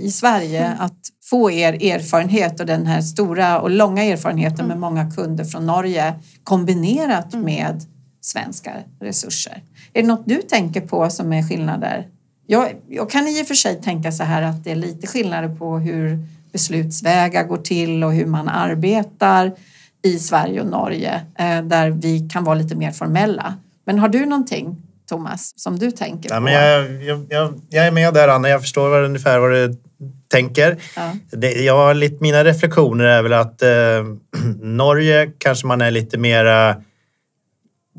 i 0.00 0.10
Sverige 0.10 0.66
mm. 0.66 0.80
att 0.80 0.98
få 1.30 1.50
er 1.50 1.72
erfarenhet 1.72 2.60
och 2.60 2.66
den 2.66 2.86
här 2.86 3.00
stora 3.00 3.60
och 3.60 3.70
långa 3.70 4.04
erfarenheten 4.04 4.66
med 4.66 4.76
mm. 4.76 4.80
många 4.80 5.10
kunder 5.10 5.44
från 5.44 5.66
Norge 5.66 6.14
kombinerat 6.44 7.34
mm. 7.34 7.44
med 7.44 7.82
svenska 8.20 8.72
resurser. 9.00 9.62
Är 9.92 10.02
det 10.02 10.08
något 10.08 10.26
du 10.26 10.42
tänker 10.42 10.80
på 10.80 11.10
som 11.10 11.32
är 11.32 11.42
skillnader? 11.42 12.08
Jag, 12.46 12.72
jag 12.88 13.10
kan 13.10 13.28
i 13.28 13.42
och 13.42 13.46
för 13.46 13.54
sig 13.54 13.80
tänka 13.80 14.12
så 14.12 14.24
här 14.24 14.42
att 14.42 14.64
det 14.64 14.70
är 14.70 14.76
lite 14.76 15.06
skillnader 15.06 15.56
på 15.56 15.78
hur 15.78 16.18
beslutsvägar 16.52 17.44
går 17.44 17.56
till 17.56 18.04
och 18.04 18.12
hur 18.12 18.26
man 18.26 18.48
arbetar 18.48 19.52
i 20.02 20.18
Sverige 20.18 20.60
och 20.60 20.66
Norge 20.66 21.22
eh, 21.38 21.62
där 21.62 21.90
vi 21.90 22.28
kan 22.32 22.44
vara 22.44 22.54
lite 22.54 22.76
mer 22.76 22.90
formella. 22.90 23.54
Men 23.84 23.98
har 23.98 24.08
du 24.08 24.26
någonting 24.26 24.76
Thomas, 25.08 25.52
som 25.56 25.78
du 25.78 25.90
tänker 25.90 26.30
ja, 26.30 26.36
på? 26.36 26.42
Men 26.42 26.52
jag, 26.52 27.02
jag, 27.02 27.26
jag, 27.28 27.60
jag, 27.70 27.86
är 27.86 27.90
med 27.90 28.14
där 28.14 28.28
Anna, 28.28 28.48
jag 28.48 28.60
förstår 28.60 28.88
vad, 28.88 29.04
ungefär 29.04 29.38
vad 29.38 29.50
du 29.50 29.76
tänker. 30.28 30.76
Ja. 30.96 31.12
Det, 31.30 31.52
jag, 31.52 31.96
lite, 31.96 32.16
mina 32.20 32.44
reflektioner 32.44 33.04
är 33.04 33.22
väl 33.22 33.32
att 33.32 33.62
eh, 33.62 33.68
Norge 34.60 35.30
kanske 35.38 35.66
man 35.66 35.80
är 35.80 35.90
lite 35.90 36.18
mer 36.18 36.76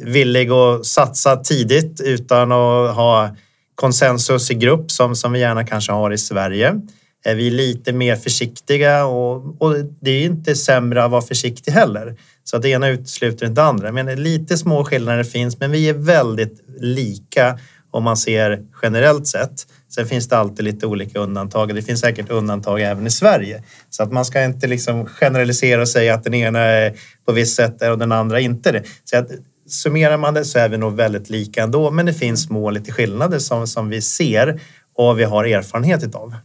villig 0.03 0.51
att 0.51 0.85
satsa 0.85 1.35
tidigt 1.35 2.01
utan 2.01 2.51
att 2.51 2.95
ha 2.95 3.35
konsensus 3.75 4.51
i 4.51 4.53
grupp 4.53 4.91
som, 4.91 5.15
som 5.15 5.31
vi 5.31 5.39
gärna 5.39 5.65
kanske 5.65 5.91
har 5.91 6.11
i 6.11 6.17
Sverige. 6.17 6.81
Är 7.25 7.35
vi 7.35 7.49
lite 7.49 7.93
mer 7.93 8.15
försiktiga 8.15 9.05
och, 9.05 9.61
och 9.61 9.75
det 10.01 10.11
är 10.11 10.25
inte 10.25 10.55
sämre 10.55 11.03
att 11.03 11.11
vara 11.11 11.21
försiktig 11.21 11.71
heller. 11.71 12.15
Så 12.47 12.58
att 12.58 12.62
det 12.62 12.69
ena 12.69 12.88
utesluter 12.88 13.45
inte 13.45 13.62
det 13.62 13.67
andra. 13.67 13.91
Men 13.91 14.23
lite 14.23 14.58
små 14.58 14.84
skillnader 14.84 15.23
finns, 15.23 15.60
men 15.60 15.71
vi 15.71 15.89
är 15.89 15.93
väldigt 15.93 16.63
lika 16.79 17.60
om 17.91 18.03
man 18.03 18.17
ser 18.17 18.62
generellt 18.81 19.27
sett. 19.27 19.67
Sen 19.89 20.08
finns 20.08 20.29
det 20.29 20.38
alltid 20.38 20.65
lite 20.65 20.86
olika 20.86 21.19
undantag. 21.19 21.75
Det 21.75 21.81
finns 21.81 21.99
säkert 21.99 22.29
undantag 22.29 22.81
även 22.81 23.08
i 23.08 23.12
Sverige. 23.12 23.63
Så 23.89 24.03
att 24.03 24.12
man 24.12 24.25
ska 24.25 24.43
inte 24.43 24.67
liksom 24.67 25.05
generalisera 25.05 25.81
och 25.81 25.89
säga 25.89 26.13
att 26.13 26.23
den 26.23 26.34
ena 26.34 26.60
är 26.60 26.93
på 27.25 27.31
visst 27.31 27.55
sätt 27.55 27.81
och 27.81 27.97
den 27.97 28.12
andra 28.12 28.39
inte 28.39 28.71
det. 28.71 28.84
Så 29.03 29.17
att 29.17 29.31
summerar 29.67 30.17
man 30.17 30.34
det 30.34 30.45
så 30.45 30.60
är 30.60 30.69
vi 30.69 30.77
nog 30.77 30.95
väldigt 30.95 31.29
lika 31.29 31.63
ändå. 31.63 31.91
Men 31.91 32.05
det 32.05 32.13
finns 32.13 32.43
små 32.43 32.69
lite 32.69 32.91
skillnader 32.91 33.39
som, 33.39 33.67
som 33.67 33.89
vi 33.89 34.01
ser 34.01 34.62
och 34.95 35.19
vi 35.19 35.23
har 35.23 35.45
erfarenhet 35.45 36.15
av. 36.15 36.36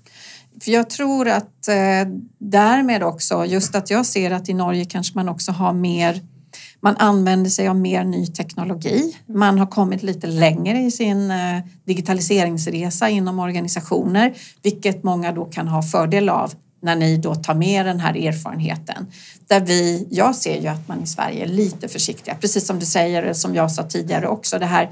För 0.60 0.70
jag 0.70 0.90
tror 0.90 1.28
att 1.28 1.68
eh, 1.68 2.12
därmed 2.38 3.02
också, 3.02 3.44
just 3.44 3.74
att 3.74 3.90
jag 3.90 4.06
ser 4.06 4.30
att 4.30 4.48
i 4.48 4.54
Norge 4.54 4.84
kanske 4.84 5.18
man 5.18 5.28
också 5.28 5.52
har 5.52 5.72
mer 5.72 6.20
man 6.82 6.96
använder 6.96 7.50
sig 7.50 7.68
av 7.68 7.76
mer 7.76 8.04
ny 8.04 8.26
teknologi. 8.26 9.16
Man 9.26 9.58
har 9.58 9.66
kommit 9.66 10.02
lite 10.02 10.26
längre 10.26 10.78
i 10.78 10.90
sin 10.90 11.30
eh, 11.30 11.58
digitaliseringsresa 11.84 13.08
inom 13.08 13.38
organisationer, 13.38 14.34
vilket 14.62 15.02
många 15.02 15.32
då 15.32 15.44
kan 15.44 15.68
ha 15.68 15.82
fördel 15.82 16.28
av 16.28 16.52
när 16.82 16.96
ni 16.96 17.16
då 17.16 17.34
tar 17.34 17.54
med 17.54 17.86
den 17.86 18.00
här 18.00 18.16
erfarenheten. 18.16 19.06
Där 19.46 19.60
vi, 19.60 20.06
jag 20.10 20.34
ser 20.34 20.60
ju 20.60 20.68
att 20.68 20.88
man 20.88 21.02
i 21.02 21.06
Sverige 21.06 21.44
är 21.44 21.48
lite 21.48 21.88
försiktiga, 21.88 22.34
precis 22.34 22.66
som 22.66 22.78
du 22.78 22.86
säger, 22.86 23.32
som 23.32 23.54
jag 23.54 23.72
sa 23.72 23.82
tidigare 23.82 24.28
också, 24.28 24.58
det 24.58 24.66
här 24.66 24.90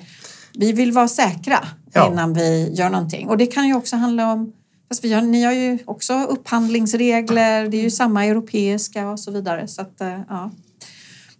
vi 0.52 0.72
vill 0.72 0.92
vara 0.92 1.08
säkra 1.08 1.68
ja. 1.92 2.12
innan 2.12 2.34
vi 2.34 2.74
gör 2.74 2.90
någonting. 2.90 3.28
Och 3.28 3.38
det 3.38 3.46
kan 3.46 3.66
ju 3.66 3.74
också 3.74 3.96
handla 3.96 4.32
om 4.32 4.52
Fast 4.88 5.04
vi 5.04 5.12
har, 5.12 5.22
ni 5.22 5.42
har 5.44 5.52
ju 5.52 5.78
också 5.84 6.14
upphandlingsregler, 6.14 7.68
det 7.68 7.76
är 7.76 7.82
ju 7.82 7.90
samma 7.90 8.24
europeiska 8.24 9.10
och 9.10 9.20
så 9.20 9.30
vidare. 9.30 9.68
Så 9.68 9.82
att, 9.82 10.00
eh, 10.00 10.20
ja. 10.28 10.50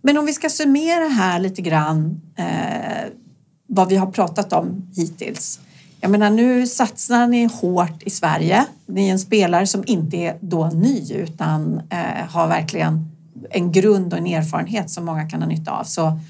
Men 0.03 0.19
om 0.19 0.27
vi 0.27 0.33
ska 0.33 0.49
summera 0.49 1.09
här 1.09 1.39
lite 1.39 1.63
grann 1.63 2.21
eh, 2.37 3.13
vad 3.67 3.89
vi 3.89 3.97
har 3.97 4.07
pratat 4.07 4.53
om 4.53 4.91
hittills. 4.97 5.61
Jag 6.01 6.11
menar 6.11 6.31
nu 6.31 6.67
satsar 6.67 7.27
ni 7.27 7.45
hårt 7.45 8.03
i 8.03 8.11
Sverige. 8.11 8.67
Ni 8.87 9.09
är 9.09 9.13
en 9.13 9.19
spelare 9.19 9.67
som 9.67 9.85
inte 9.87 10.17
är 10.17 10.39
då 10.41 10.67
ny 10.67 11.13
utan 11.13 11.81
eh, 11.91 12.31
har 12.31 12.49
verkligen 12.49 13.11
en 13.51 13.73
grund 13.73 14.13
och 14.13 14.19
en 14.19 14.27
erfarenhet 14.27 14.91
som 14.91 15.05
många 15.05 15.29
kan 15.29 15.43
ha 15.43 15.49
nytta 15.49 15.71
av. 15.71 15.85
Så 15.85 16.21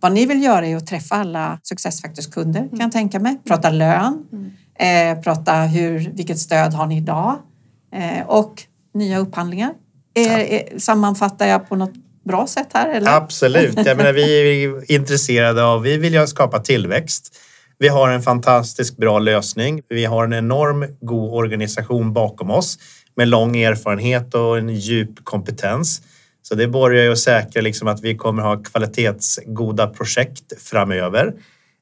vad 0.00 0.12
ni 0.12 0.26
vill 0.26 0.42
göra 0.42 0.66
är 0.66 0.76
att 0.76 0.86
träffa 0.86 1.14
alla 1.14 1.58
Successfactors-kunder 1.62 2.68
kan 2.68 2.80
jag 2.80 2.92
tänka 2.92 3.20
mig. 3.20 3.38
Prata 3.44 3.70
lön, 3.70 4.26
mm 4.32 4.50
eh, 4.78 5.20
prata 5.20 5.52
hur, 5.52 5.98
vilket 5.98 6.38
stöd 6.38 6.74
har 6.74 6.86
ni 6.86 6.96
idag 6.96 7.38
eh, 7.94 8.26
och 8.26 8.62
nya 8.94 9.18
upphandlingar. 9.18 9.72
Är, 10.14 10.38
är, 10.38 10.78
sammanfattar 10.78 11.46
jag 11.46 11.68
på 11.68 11.76
något 11.76 11.94
bra 12.24 12.46
sätt 12.46 12.68
här? 12.74 12.88
Eller? 12.88 13.16
Absolut. 13.16 13.86
Jag 13.86 13.96
menar, 13.96 14.12
vi 14.12 14.64
är 14.64 14.92
intresserade 14.92 15.64
av, 15.64 15.82
vi 15.82 15.96
vill 15.96 16.14
ju 16.14 16.26
skapa 16.26 16.58
tillväxt. 16.58 17.38
Vi 17.78 17.88
har 17.88 18.08
en 18.08 18.22
fantastiskt 18.22 18.96
bra 18.96 19.18
lösning. 19.18 19.82
Vi 19.88 20.04
har 20.04 20.24
en 20.24 20.32
enorm 20.32 20.86
god 21.00 21.32
organisation 21.32 22.12
bakom 22.12 22.50
oss 22.50 22.78
med 23.16 23.28
lång 23.28 23.56
erfarenhet 23.56 24.34
och 24.34 24.58
en 24.58 24.68
djup 24.68 25.24
kompetens. 25.24 26.02
Så 26.42 26.54
det 26.54 26.68
borgar 26.68 27.02
ju 27.02 27.12
att 27.12 27.18
säkra 27.18 27.62
liksom 27.62 27.88
att 27.88 28.00
vi 28.00 28.16
kommer 28.16 28.42
ha 28.42 28.62
kvalitetsgoda 28.62 29.86
projekt 29.86 30.62
framöver. 30.62 31.32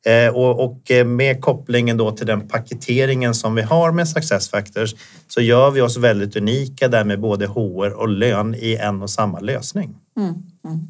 Eh, 0.06 0.28
och, 0.28 0.64
och 0.64 0.90
eh, 0.90 1.06
med 1.06 1.40
kopplingen 1.40 1.96
då 1.96 2.10
till 2.10 2.26
den 2.26 2.48
paketeringen 2.48 3.34
som 3.34 3.54
vi 3.54 3.62
har 3.62 3.92
med 3.92 4.08
Success 4.08 4.48
Factors 4.50 4.94
så 5.28 5.40
gör 5.40 5.70
vi 5.70 5.80
oss 5.80 5.96
väldigt 5.96 6.36
unika 6.36 6.88
där 6.88 7.04
med 7.04 7.20
både 7.20 7.46
HR 7.46 7.90
och 7.90 8.08
lön 8.08 8.54
i 8.54 8.76
en 8.76 9.02
och 9.02 9.10
samma 9.10 9.40
lösning. 9.40 9.94
Mm, 10.16 10.28
mm. 10.64 10.80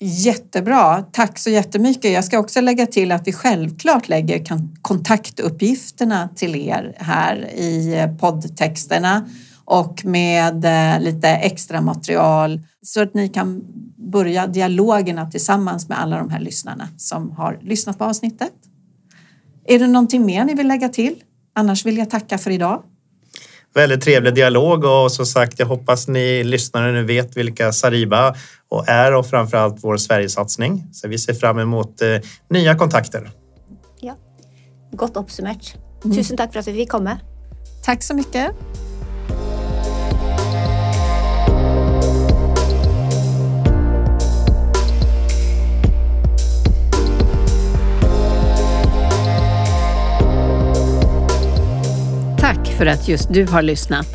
Jättebra, 0.00 1.02
tack 1.12 1.38
så 1.38 1.50
jättemycket. 1.50 2.12
Jag 2.12 2.24
ska 2.24 2.38
också 2.38 2.60
lägga 2.60 2.86
till 2.86 3.12
att 3.12 3.26
vi 3.26 3.32
självklart 3.32 4.08
lägger 4.08 4.44
kontaktuppgifterna 4.82 6.28
till 6.36 6.56
er 6.56 6.94
här 6.96 7.48
i 7.54 7.98
eh, 7.98 8.16
poddtexterna 8.16 9.28
och 9.64 10.04
med 10.04 10.66
lite 11.00 11.28
extra 11.28 11.80
material 11.80 12.60
så 12.82 13.02
att 13.02 13.14
ni 13.14 13.28
kan 13.28 13.64
börja 14.12 14.46
dialogerna 14.46 15.30
tillsammans 15.30 15.88
med 15.88 16.00
alla 16.00 16.18
de 16.18 16.30
här 16.30 16.40
lyssnarna 16.40 16.88
som 16.96 17.30
har 17.30 17.58
lyssnat 17.62 17.98
på 17.98 18.04
avsnittet. 18.04 18.52
Är 19.64 19.78
det 19.78 19.86
någonting 19.86 20.26
mer 20.26 20.44
ni 20.44 20.54
vill 20.54 20.68
lägga 20.68 20.88
till? 20.88 21.14
Annars 21.54 21.86
vill 21.86 21.96
jag 21.96 22.10
tacka 22.10 22.38
för 22.38 22.50
idag. 22.50 22.82
Väldigt 23.74 24.00
trevlig 24.00 24.34
dialog 24.34 24.84
och 24.84 25.12
som 25.12 25.26
sagt, 25.26 25.58
jag 25.58 25.66
hoppas 25.66 26.08
ni 26.08 26.44
lyssnare 26.44 26.92
nu 26.92 27.04
vet 27.04 27.36
vilka 27.36 27.72
Sariba 27.72 28.34
och 28.68 28.88
är 28.88 29.14
och 29.14 29.26
framförallt 29.26 29.76
vår 29.84 29.96
Sverigesatsning. 29.96 30.84
Så 30.92 31.08
vi 31.08 31.18
ser 31.18 31.34
fram 31.34 31.58
emot 31.58 32.02
eh, 32.02 32.08
nya 32.50 32.74
kontakter. 32.74 33.30
Ja, 34.00 34.16
Gott 34.92 35.16
uppsummerat. 35.16 35.74
Mm. 36.04 36.16
Tusen 36.16 36.36
tack 36.36 36.52
för 36.52 36.60
att 36.60 36.68
vi 36.68 36.72
fick 36.72 36.90
komma. 36.90 37.18
Tack 37.84 38.02
så 38.02 38.14
mycket. 38.14 38.50
För 52.82 52.86
att 52.86 53.08
just 53.08 53.32
du 53.32 53.46
har 53.46 53.62
lyssnat. 53.62 54.06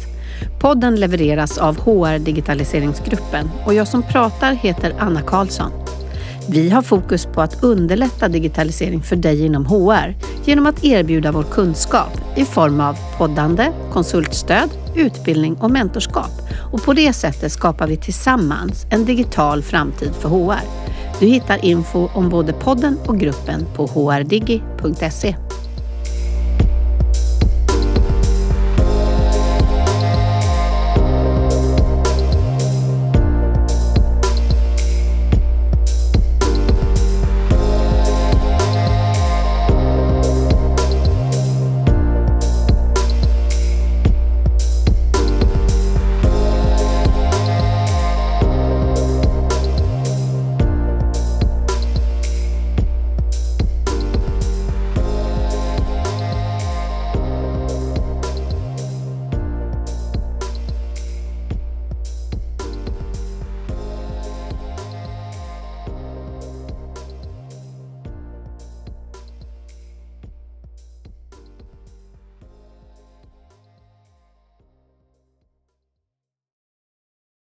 Podden 0.60 0.96
levereras 0.96 1.58
av 1.58 1.80
HR 1.80 2.20
Digitaliseringsgruppen 2.20 3.50
och 3.66 3.74
jag 3.74 3.88
som 3.88 4.04
pratar 4.04 4.54
heter 4.54 4.94
Anna 5.00 5.22
Karlsson. 5.22 5.72
Vi 6.50 6.70
har 6.70 6.82
fokus 6.82 7.26
på 7.26 7.42
att 7.42 7.64
underlätta 7.64 8.28
digitalisering 8.28 9.02
för 9.02 9.16
dig 9.16 9.46
inom 9.46 9.66
HR 9.66 10.16
genom 10.46 10.66
att 10.66 10.84
erbjuda 10.84 11.32
vår 11.32 11.44
kunskap 11.44 12.12
i 12.36 12.46
form 12.46 12.82
av 12.82 12.98
poddande, 13.18 13.72
konsultstöd, 13.94 14.70
utbildning 14.96 15.56
och 15.56 15.72
mentorskap. 15.72 16.32
Och 16.72 16.84
på 16.84 16.94
det 16.94 17.14
sättet 17.14 17.52
skapar 17.52 17.88
vi 17.88 17.98
tillsammans 17.98 18.86
en 18.90 19.06
digital 19.06 19.64
framtid 19.64 20.12
för 20.20 20.30
HR. 20.30 20.62
Du 21.20 21.26
hittar 21.26 21.66
info 21.66 22.10
om 22.14 22.30
både 22.30 22.54
podden 22.54 22.98
och 23.06 23.20
gruppen 23.20 23.66
på 23.76 23.88
hrdigi.se. 23.88 25.36